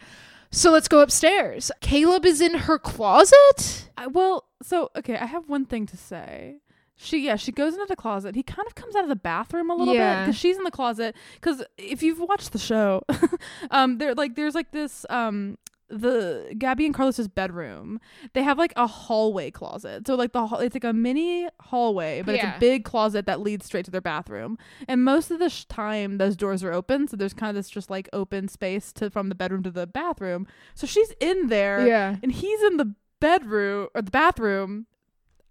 [0.51, 1.71] So let's go upstairs.
[1.81, 3.91] Caleb is in her closet.
[3.97, 6.61] I, well, so okay, I have one thing to say.
[6.97, 8.35] She yeah, she goes into the closet.
[8.35, 10.71] He kind of comes out of the bathroom a little bit because she's in the
[10.71, 11.15] closet.
[11.35, 13.03] Because if you've watched the show,
[13.71, 15.59] um, there like there's like this um
[15.91, 18.01] the Gabby and Carlos's bedroom.
[18.35, 20.07] They have like a hallway closet.
[20.07, 23.41] So like the hall- it's like a mini hallway, but it's a big closet that
[23.41, 24.59] leads straight to their bathroom.
[24.87, 27.71] And most of the sh- time, those doors are open, so there's kind of this
[27.71, 30.47] just like open space to from the bedroom to the bathroom.
[30.75, 32.17] So she's in there Yeah.
[32.23, 34.87] and he's in the bedroom or the bathroom.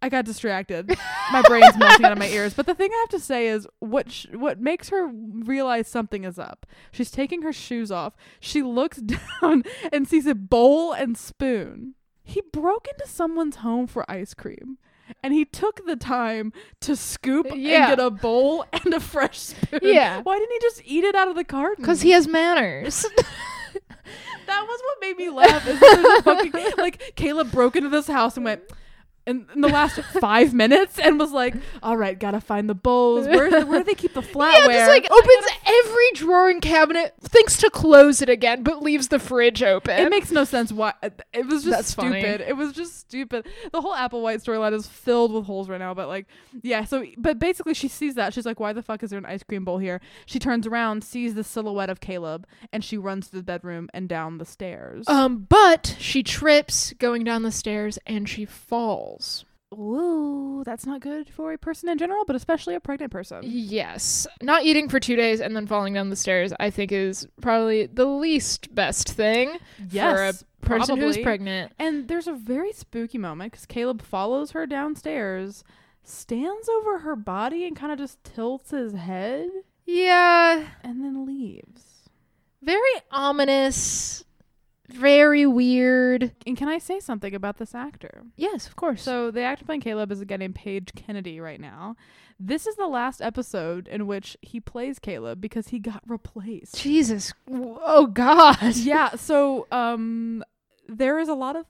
[0.01, 0.95] I got distracted.
[1.31, 2.53] my brain's melting out of my ears.
[2.53, 6.23] But the thing I have to say is what sh- what makes her realize something
[6.23, 6.65] is up.
[6.91, 8.15] She's taking her shoes off.
[8.39, 8.97] She looks
[9.41, 11.95] down and sees a bowl and spoon.
[12.23, 14.77] He broke into someone's home for ice cream.
[15.23, 17.87] And he took the time to scoop Yeah.
[17.89, 19.79] and get a bowl and a fresh spoon.
[19.81, 20.19] Yeah.
[20.21, 21.81] Why didn't he just eat it out of the carton?
[21.81, 23.05] Because he has manners.
[24.47, 25.67] That was what made me laugh.
[25.67, 25.77] Is
[26.23, 28.61] fucking, like Caleb broke into this house and went
[29.27, 33.27] in, in the last five minutes and was like, "All right, gotta find the bowls.
[33.27, 37.13] Where where do they keep the flatware?" yeah, just like opens every drawer and cabinet,
[37.21, 39.99] thinks to close it again, but leaves the fridge open.
[39.99, 40.93] it makes no sense why
[41.33, 42.21] it was just That's funny.
[42.21, 42.41] stupid.
[42.47, 43.45] It was just stupid.
[43.71, 45.93] The whole Applewhite storyline is filled with holes right now.
[45.93, 46.27] But like,
[46.61, 46.85] yeah.
[46.85, 49.43] So, but basically, she sees that she's like, "Why the fuck is there an ice
[49.43, 53.35] cream bowl here?" She turns around, sees the silhouette of Caleb, and she runs to
[53.35, 55.05] the bedroom and down the stairs.
[55.07, 59.16] um, but she trips going down the stairs and she falls.
[59.73, 63.41] Ooh, that's not good for a person in general, but especially a pregnant person.
[63.43, 64.25] Yes.
[64.41, 67.85] Not eating for two days and then falling down the stairs, I think, is probably
[67.85, 69.57] the least best thing
[69.89, 71.73] Yes, for a person who's pregnant.
[71.77, 75.65] And there's a very spooky moment because Caleb follows her downstairs,
[76.01, 79.49] stands over her body, and kind of just tilts his head,
[79.85, 80.65] Yeah.
[80.81, 82.09] and then leaves.
[82.61, 82.79] Very
[83.11, 84.23] ominous.
[84.89, 86.31] Very weird.
[86.45, 88.23] And can I say something about this actor?
[88.35, 89.01] Yes, of course.
[89.01, 91.95] So the actor playing Caleb is a guy named Page Kennedy right now.
[92.39, 96.77] This is the last episode in which he plays Caleb because he got replaced.
[96.77, 97.33] Jesus.
[97.51, 98.57] Oh, God.
[98.75, 100.43] yeah, so um
[100.87, 101.65] there is a lot of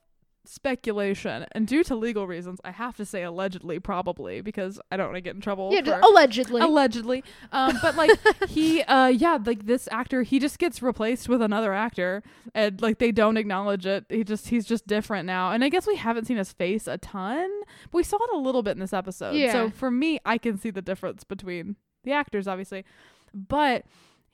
[0.48, 5.08] speculation and due to legal reasons I have to say allegedly probably because I don't
[5.08, 6.62] want to get in trouble Yeah, for- allegedly.
[6.62, 7.24] allegedly.
[7.52, 8.12] Um but like
[8.48, 12.24] he uh yeah like this actor he just gets replaced with another actor
[12.56, 14.06] and like they don't acknowledge it.
[14.10, 15.52] He just he's just different now.
[15.52, 17.50] And i guess we haven't seen his face a ton
[17.92, 19.36] but we saw it a little bit in this episode.
[19.36, 19.52] Yeah.
[19.52, 22.86] so for me i can see the difference between the actors obviously.
[23.34, 23.86] But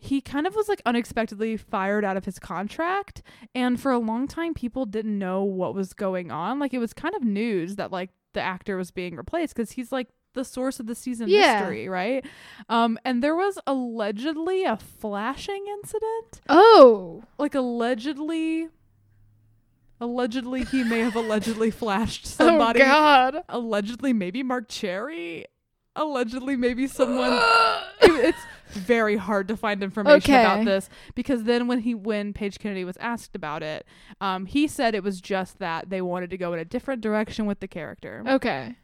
[0.04, 3.22] he kind of was like unexpectedly fired out of his contract
[3.56, 6.94] and for a long time people didn't know what was going on like it was
[6.94, 10.80] kind of news that like the actor was being replaced because he's like the source
[10.80, 11.60] of the season Yeah.
[11.60, 12.26] mystery right
[12.68, 17.24] um and there was allegedly a flashing incident oh.
[17.38, 18.68] like allegedly
[20.02, 23.44] allegedly he may have allegedly flashed somebody Oh, God.
[23.48, 25.46] allegedly maybe Marc Cherry
[25.96, 27.34] allegedly maybe someone
[28.02, 32.58] it- it's very hard to find information about this because then when he when Page
[32.60, 33.86] Kennedy was asked about it,
[34.20, 37.46] um, he said it was just that they wanted to go in a different direction
[37.46, 38.24] with the character.
[38.28, 38.76] Okay.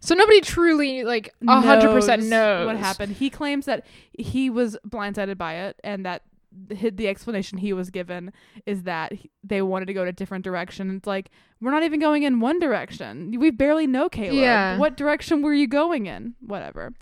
[0.00, 3.12] So nobody truly, like, a 100% knows what happened.
[3.12, 3.86] He claims that
[4.18, 6.22] he was blindsided by it and that
[6.68, 8.32] the, the explanation he was given
[8.66, 10.94] is that they wanted to go in a different direction.
[10.96, 11.30] It's like
[11.60, 13.34] we're not even going in one direction.
[13.38, 14.34] We barely know Caleb.
[14.34, 14.78] Yeah.
[14.78, 16.34] What direction were you going in?
[16.40, 16.92] Whatever.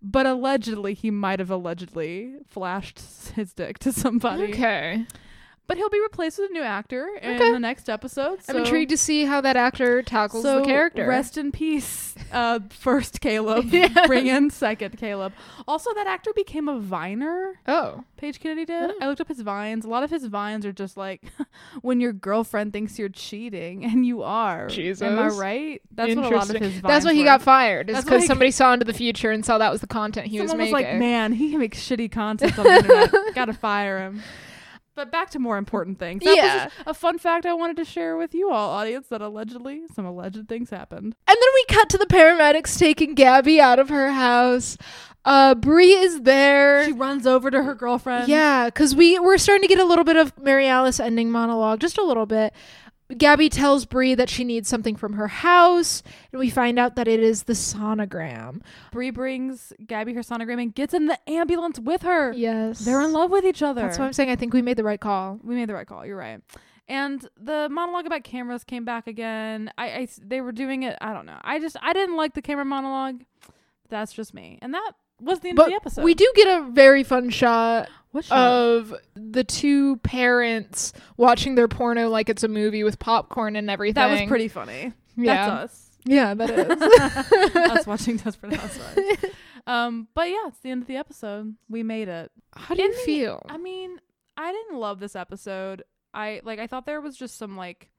[0.00, 3.00] But allegedly, he might have allegedly flashed
[3.34, 4.44] his dick to somebody.
[4.44, 5.06] Okay.
[5.68, 7.52] But he'll be replaced with a new actor in Okay.
[7.52, 8.40] the next episode.
[8.48, 11.06] I'm intrigued to see how that actor tackles so the character.
[11.06, 13.66] Rest in peace, uh, first Caleb.
[13.72, 14.06] Yes.
[14.06, 15.34] Bring in second Caleb.
[15.68, 17.60] Also, that actor became a viner.
[17.68, 18.90] oh, Page Kennedy did.
[18.90, 18.94] Oh.
[19.02, 19.84] I looked up his vines.
[19.84, 21.22] A lot of his vines are just like
[21.82, 24.68] when your girlfriend thinks you're cheating, and you are.
[24.68, 25.82] Jesus, Am I right?
[25.92, 27.24] That's what a lot of his vines That's why he were.
[27.26, 27.90] got fired.
[27.90, 30.50] Is because somebody saw into the future and saw that was the content he was
[30.50, 30.72] was making.
[30.72, 33.34] like, "Man, he can make shitty content on the internet.
[33.34, 34.22] Gotta fire him."
[34.98, 36.24] But back to more important things.
[36.24, 36.64] That was Yeah.
[36.64, 40.04] just a fun fact I wanted to share with you all, audience, that allegedly some
[40.04, 41.14] alleged things happened.
[41.28, 44.76] And then we cut to the paramedics taking Gabby out of her house.
[45.24, 46.84] Uh, Bree is there.
[46.84, 48.26] She runs over to her girlfriend.
[48.26, 51.78] Yeah, because we we're starting to get a little bit of Mary Alice ending monologue,
[51.78, 52.52] just a little bit.
[53.16, 56.02] Gabby tells Bree that she needs something from her house,
[56.32, 58.60] and we find out that it is the sonogram.
[58.92, 62.32] Bree brings Gabby her sonogram and gets in the ambulance with her.
[62.32, 63.80] Yes, They're in love with each other.
[63.82, 65.40] That's why I'm saying I think we made the right call.
[65.42, 66.04] we made the right call.
[66.04, 66.40] You're right.
[66.86, 69.70] And the monologue about cameras came back again.
[69.76, 70.96] I, I they were doing it.
[71.00, 71.38] I don't know.
[71.42, 73.22] I just I didn't like the camera monologue.
[73.90, 74.58] That's just me.
[74.62, 76.04] And that was the end But of the episode.
[76.04, 77.88] we do get a very fun shot?
[78.30, 83.94] Of the two parents watching their porno like it's a movie with popcorn and everything.
[83.94, 84.92] that was pretty funny.
[85.16, 85.90] Yeah, That's us.
[86.04, 87.56] yeah, that is.
[87.56, 89.24] us watching Desperate Housewives.
[89.66, 91.54] Um, but yeah, it's the end of the episode.
[91.68, 92.30] We made it.
[92.54, 93.44] How do you feel?
[93.48, 93.98] I mean,
[94.36, 95.82] I didn't love this episode.
[96.14, 97.90] I like I thought there was just some like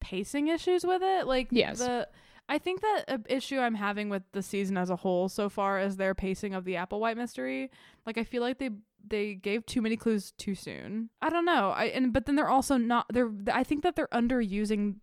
[0.00, 1.26] pacing issues with it.
[1.26, 1.78] Like Yes.
[1.78, 2.08] the
[2.48, 5.80] I think that a issue I'm having with the season as a whole so far
[5.80, 7.70] is their pacing of the Applewhite mystery.
[8.04, 8.70] Like I feel like they
[9.06, 11.10] they gave too many clues too soon.
[11.20, 11.70] I don't know.
[11.70, 14.96] I and but then they're also not they're I think that they're underusing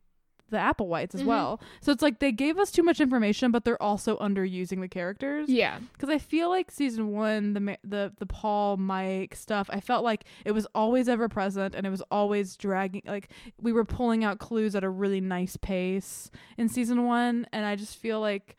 [0.52, 1.26] the Applewhites as Mhm.
[1.28, 1.62] well.
[1.80, 5.48] So it's like they gave us too much information but they're also underusing the characters
[5.48, 10.04] yeah, because I feel like season one, the the the Paul Mike stuff, I felt
[10.04, 13.04] like it was always ever present and it was always dragging.
[13.06, 13.30] Like
[13.62, 17.76] we were pulling out clues at a really nice pace in season one, and I
[17.76, 18.58] just feel like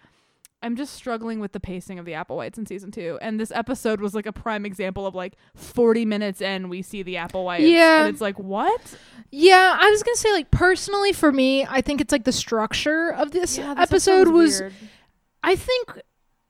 [0.63, 3.19] I'm just struggling with the pacing of the Applewhites in season two.
[3.23, 7.03] And this episode was like a prime example of like 40 minutes in, we see
[7.03, 8.01] the Applewhites, Yeah.
[8.05, 8.97] and it's like what?
[9.31, 9.77] yeah.
[9.81, 13.31] I was gonna say like personally for me, I think it's like the structure of
[13.31, 14.73] this, Yeah, this episode was weird.
[15.43, 15.99] I think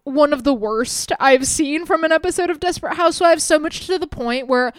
[0.05, 3.99] one of the worst I've seen from an episode of Desperate Housewives, so much to
[3.99, 4.73] the point where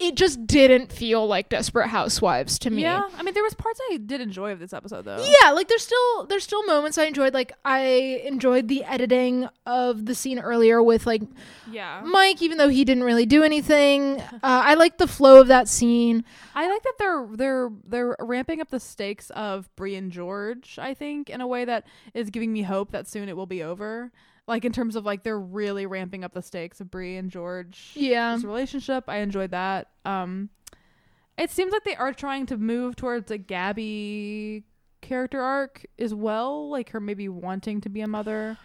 [0.00, 2.82] it just didn't feel like Desperate Housewives to me.
[2.82, 5.24] Yeah, I mean there was parts I did enjoy of this episode though.
[5.42, 7.34] Yeah, like there's still there's still moments I enjoyed.
[7.34, 11.22] Like I enjoyed the editing of the scene earlier with like
[11.68, 12.02] yeah.
[12.04, 14.20] Mike, even though he didn't really do anything.
[14.20, 16.24] Uh, I like the flow of that scene.
[16.54, 20.78] I like that they're they're they're ramping up the stakes of Bree and George.
[20.80, 23.64] I think in a way that is giving me hope that soon it will be
[23.64, 24.12] over.
[24.48, 27.92] Like in terms of like they're really ramping up the stakes of Bree and George.
[27.94, 29.88] Yeah, relationship, I enjoyed that.
[30.04, 30.48] Um,
[31.36, 34.64] it seems like they are trying to move towards a Gabby
[35.02, 38.58] character arc as well, like her maybe wanting to be a mother.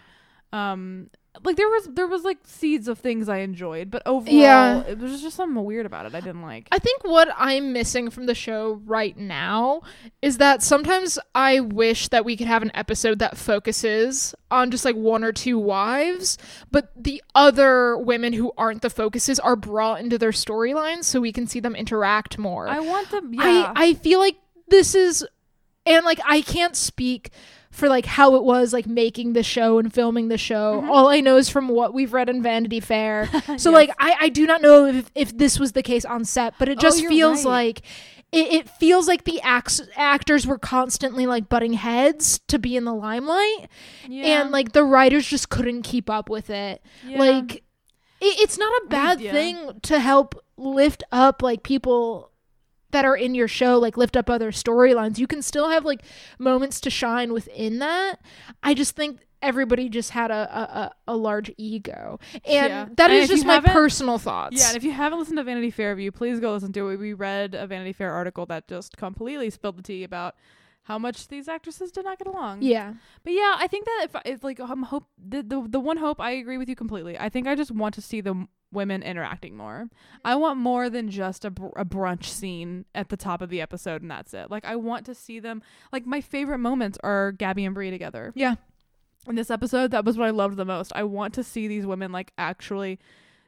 [0.52, 1.10] Um,
[1.42, 4.80] like there was there was like seeds of things I enjoyed, but overall, Yeah.
[4.82, 6.14] it was just something weird about it.
[6.14, 6.68] I didn't like.
[6.70, 9.82] I think what I'm missing from the show right now
[10.22, 14.84] is that sometimes I wish that we could have an episode that focuses on just
[14.84, 16.38] like one or two wives,
[16.70, 21.32] but the other women who aren't the focuses are brought into their storylines so we
[21.32, 22.68] can see them interact more.
[22.68, 23.34] I want them.
[23.34, 23.72] Yeah.
[23.74, 24.36] I I feel like
[24.68, 25.26] this is
[25.86, 27.30] and like I can't speak
[27.70, 30.80] for like how it was like making the show and filming the show.
[30.82, 30.88] Mhm.
[30.90, 33.28] All I know is from what we've read in Vanity Fair.
[33.58, 33.72] So Yes.
[33.72, 36.68] like I I do not know if if this was the case on set, but
[36.68, 37.50] it Oh, just you're feels right.
[37.50, 37.82] like
[38.32, 42.94] it, it feels like the actors were constantly like butting heads to be in the
[42.94, 43.68] limelight
[44.08, 44.40] yeah.
[44.42, 47.18] and like the writers just couldn't keep up with it Yeah.
[47.18, 47.54] like
[48.20, 49.30] it, it's not a bad Yeah.
[49.32, 52.30] thing to help lift up like people
[52.94, 56.00] that are in your show like lift up other storylines you can still have like
[56.38, 58.18] moments to shine within that
[58.62, 62.88] i just think everybody just had a a, a, large ego and Yeah.
[62.96, 65.70] that And is just my personal thoughts Yeah, and if you haven't listened to Vanity
[65.70, 66.96] Fair Review, please go listen to it.
[66.96, 70.34] We read a Vanity Fair article that just completely spilled the tea about
[70.84, 72.62] how much these actresses did not get along.
[72.62, 75.98] yeah But yeah, I think that if if like I'm hope the, the the one
[75.98, 77.18] hope I agree with you completely.
[77.18, 79.84] I think I just want to see the m- women interacting more.
[79.86, 80.26] Mm-hmm.
[80.26, 83.60] I want more than just a, br- a brunch scene at the top of the
[83.60, 84.50] episode and that's it.
[84.50, 85.62] Like I want to see them.
[85.92, 88.32] Like my favorite moments are Gabby and Bree together.
[88.34, 88.56] yeah
[89.26, 90.92] In this episode, that was what I loved the most.
[90.94, 92.98] I want to see these women like actually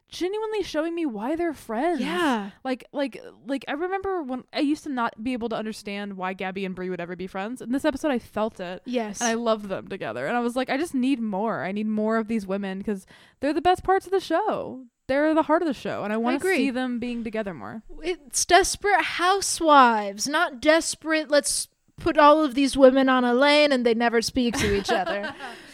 [0.09, 2.01] genuinely showing me why they're friends.
[2.01, 2.51] Yeah.
[2.65, 6.33] Like like like I remember when I used to not be able to understand why
[6.33, 7.61] Gabby and Bree would ever be friends.
[7.61, 8.83] In this episode I felt it.
[8.85, 9.21] Yes.
[9.21, 10.27] And I love them together.
[10.27, 11.65] And I was like, I just need more.
[11.65, 13.07] I need more of these women because
[13.41, 14.85] they're the best parts of the show.
[15.09, 16.03] They're the heart of the show.
[16.05, 17.83] And I want to see them being together more.
[18.03, 21.31] it's desperate housewives, not desperate.
[21.31, 24.91] Let's put all of these women on a lane and they never speak to each
[24.91, 25.33] other.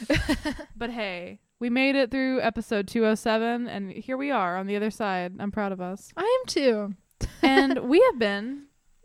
[0.77, 4.91] But hey, we made it through episode 207 and here we are on the other
[4.91, 5.33] side.
[5.39, 6.13] I'm proud of us.
[6.17, 6.95] I am too.
[7.41, 8.65] and we have been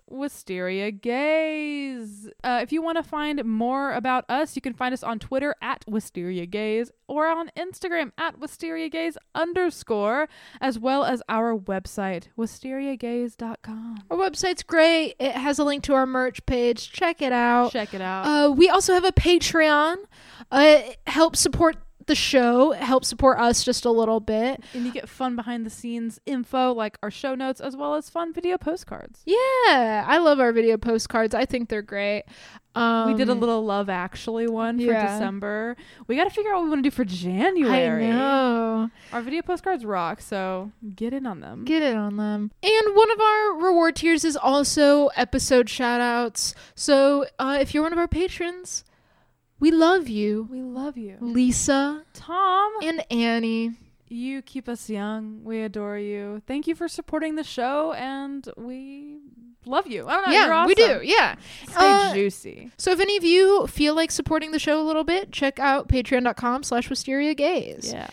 [0.10, 2.28] Wisteria Gaze.
[2.44, 5.54] Uh, if you want to find more about us, you can find us on Twitter
[5.62, 10.28] at Wisteria Gaze or on Instagram at Wisteria Gaze underscore,
[10.60, 14.04] as well as our website, wisteriagaze.com.
[14.10, 15.16] Our website's great.
[15.20, 16.92] It has a link to our merch page.
[16.92, 17.72] Check it out.
[17.72, 18.24] Check it out.
[18.24, 19.98] Uh, we also have a Patreon.
[20.52, 21.76] Uh, it helps support
[22.08, 22.72] the show.
[22.72, 24.64] help support us just a little bit.
[24.74, 28.10] and you get fun behind the scenes info like our show notes, as well as
[28.10, 29.22] fun video postcards.
[29.26, 31.36] Yeah, I love our video postcards.
[31.36, 32.24] I think they're great.
[32.78, 35.14] Um, we did a little Love Actually one for yeah.
[35.14, 35.76] December.
[36.06, 38.06] We got to figure out what we want to do for January.
[38.06, 38.92] I know.
[39.12, 41.66] Our video postcards rock, so get in on them.
[41.66, 42.52] Get in on them.
[42.62, 46.54] And one of our reward tiers is also episode shout outs.
[46.76, 48.84] So uh, if you're one of our patrons,
[49.60, 50.48] we love you.
[50.52, 51.18] we love you.
[51.20, 53.74] Lisa Tom, and Annie.
[54.08, 55.44] you keep us young.
[55.44, 56.42] We adore you.
[56.48, 59.18] Thank you for supporting the show, and we
[59.66, 60.08] love you.
[60.08, 60.32] I don't know.
[60.34, 60.68] yeah, you're awesome.
[60.68, 61.00] we do.
[61.04, 61.36] Yeah.
[61.66, 62.72] Stay Uh, juicy.
[62.78, 65.90] So if any of you feel like supporting the show a little bit, check out
[65.90, 67.92] patreon.com slash wisteria gaze.
[67.92, 68.08] Yeah.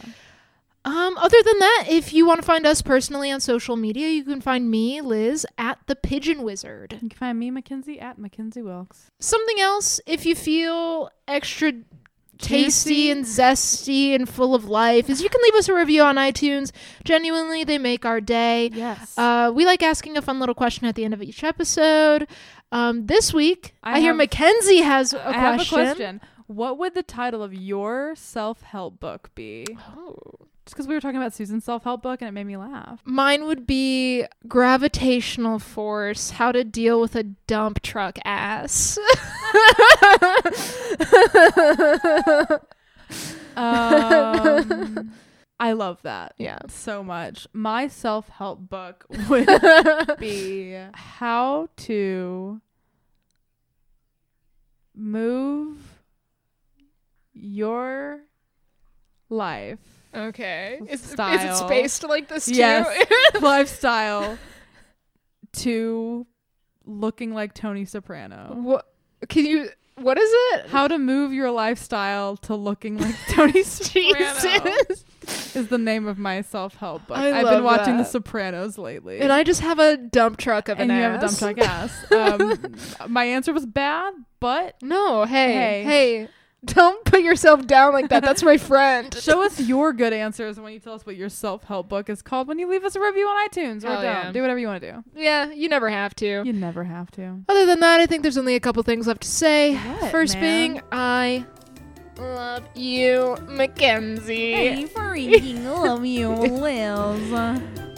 [0.85, 4.23] Um, other than that, if you want to find us personally on social media, you
[4.23, 6.93] can find me, Liz, at the Pigeon Wizard.
[6.93, 9.11] You can find me, Mackenzie, at Mackenzie Wilkes.
[9.19, 11.73] Something else, if you feel extra
[12.37, 16.17] tasty and zesty and full of life, is you can leave us a review on
[16.17, 16.71] iTunes.
[17.05, 18.71] Genuinely, they make our day.
[18.75, 19.17] Yes.
[19.17, 22.27] Uh, we like asking a fun little question at the end of each episode.
[22.73, 25.41] Um, this week, I, I hear have- Mackenzie has a I question.
[25.41, 25.65] have a
[25.95, 26.21] question.
[26.47, 29.67] What would the title of your self-help book be?
[29.97, 30.21] Oh.
[30.65, 33.01] Just because we were talking about Susan's self-help book and it made me laugh.
[33.05, 38.99] Mine would be gravitational force, how to deal with a dump truck ass.
[43.57, 45.13] Um,
[45.61, 46.59] I love that yeah.
[46.69, 47.47] so much.
[47.53, 49.49] My self-help book would
[50.19, 52.61] be how to
[54.95, 55.77] move
[57.33, 58.21] your
[59.29, 59.79] life
[60.15, 60.81] Okay.
[60.89, 62.55] Is, is it spaced like this too?
[62.55, 63.07] Yes.
[63.41, 64.39] lifestyle
[65.55, 66.27] to
[66.85, 68.55] looking like Tony Soprano.
[68.61, 68.87] what
[69.29, 70.67] can you what is it?
[70.71, 74.75] How to move your lifestyle to looking like Tony Soprano
[75.55, 77.17] is the name of my self-help book.
[77.17, 78.05] I I've love been watching The.
[78.05, 79.21] Sopranos lately.
[79.21, 81.39] And I just have a dump truck of and an you ass.
[81.39, 82.13] have a dump truck ass.
[82.13, 82.75] Um,
[83.13, 85.83] my answer was bad, but No, hey, Hey.
[85.85, 86.29] hey.
[86.75, 88.23] Don't put yourself down like that.
[88.23, 89.15] That's my friend.
[89.21, 92.49] show us your good answers when you tell us what your self-help book is called
[92.49, 94.05] when you leave us a review on iTunes or Hell don't.
[94.05, 94.33] yeah.
[94.33, 95.05] Do whatever you want to do.
[95.15, 96.43] yeah, you never have to.
[96.45, 97.41] You never have to.
[97.49, 99.77] Other than that, I think there's only a couple things left to say.
[99.77, 100.43] What, First man?
[100.73, 101.45] being, I
[102.19, 104.87] love you, Mackenzie.
[104.89, 107.33] freaking love you, Liz.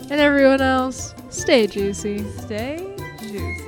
[0.09, 2.25] And everyone else, stay juicy.
[2.39, 3.66] Stay juicy.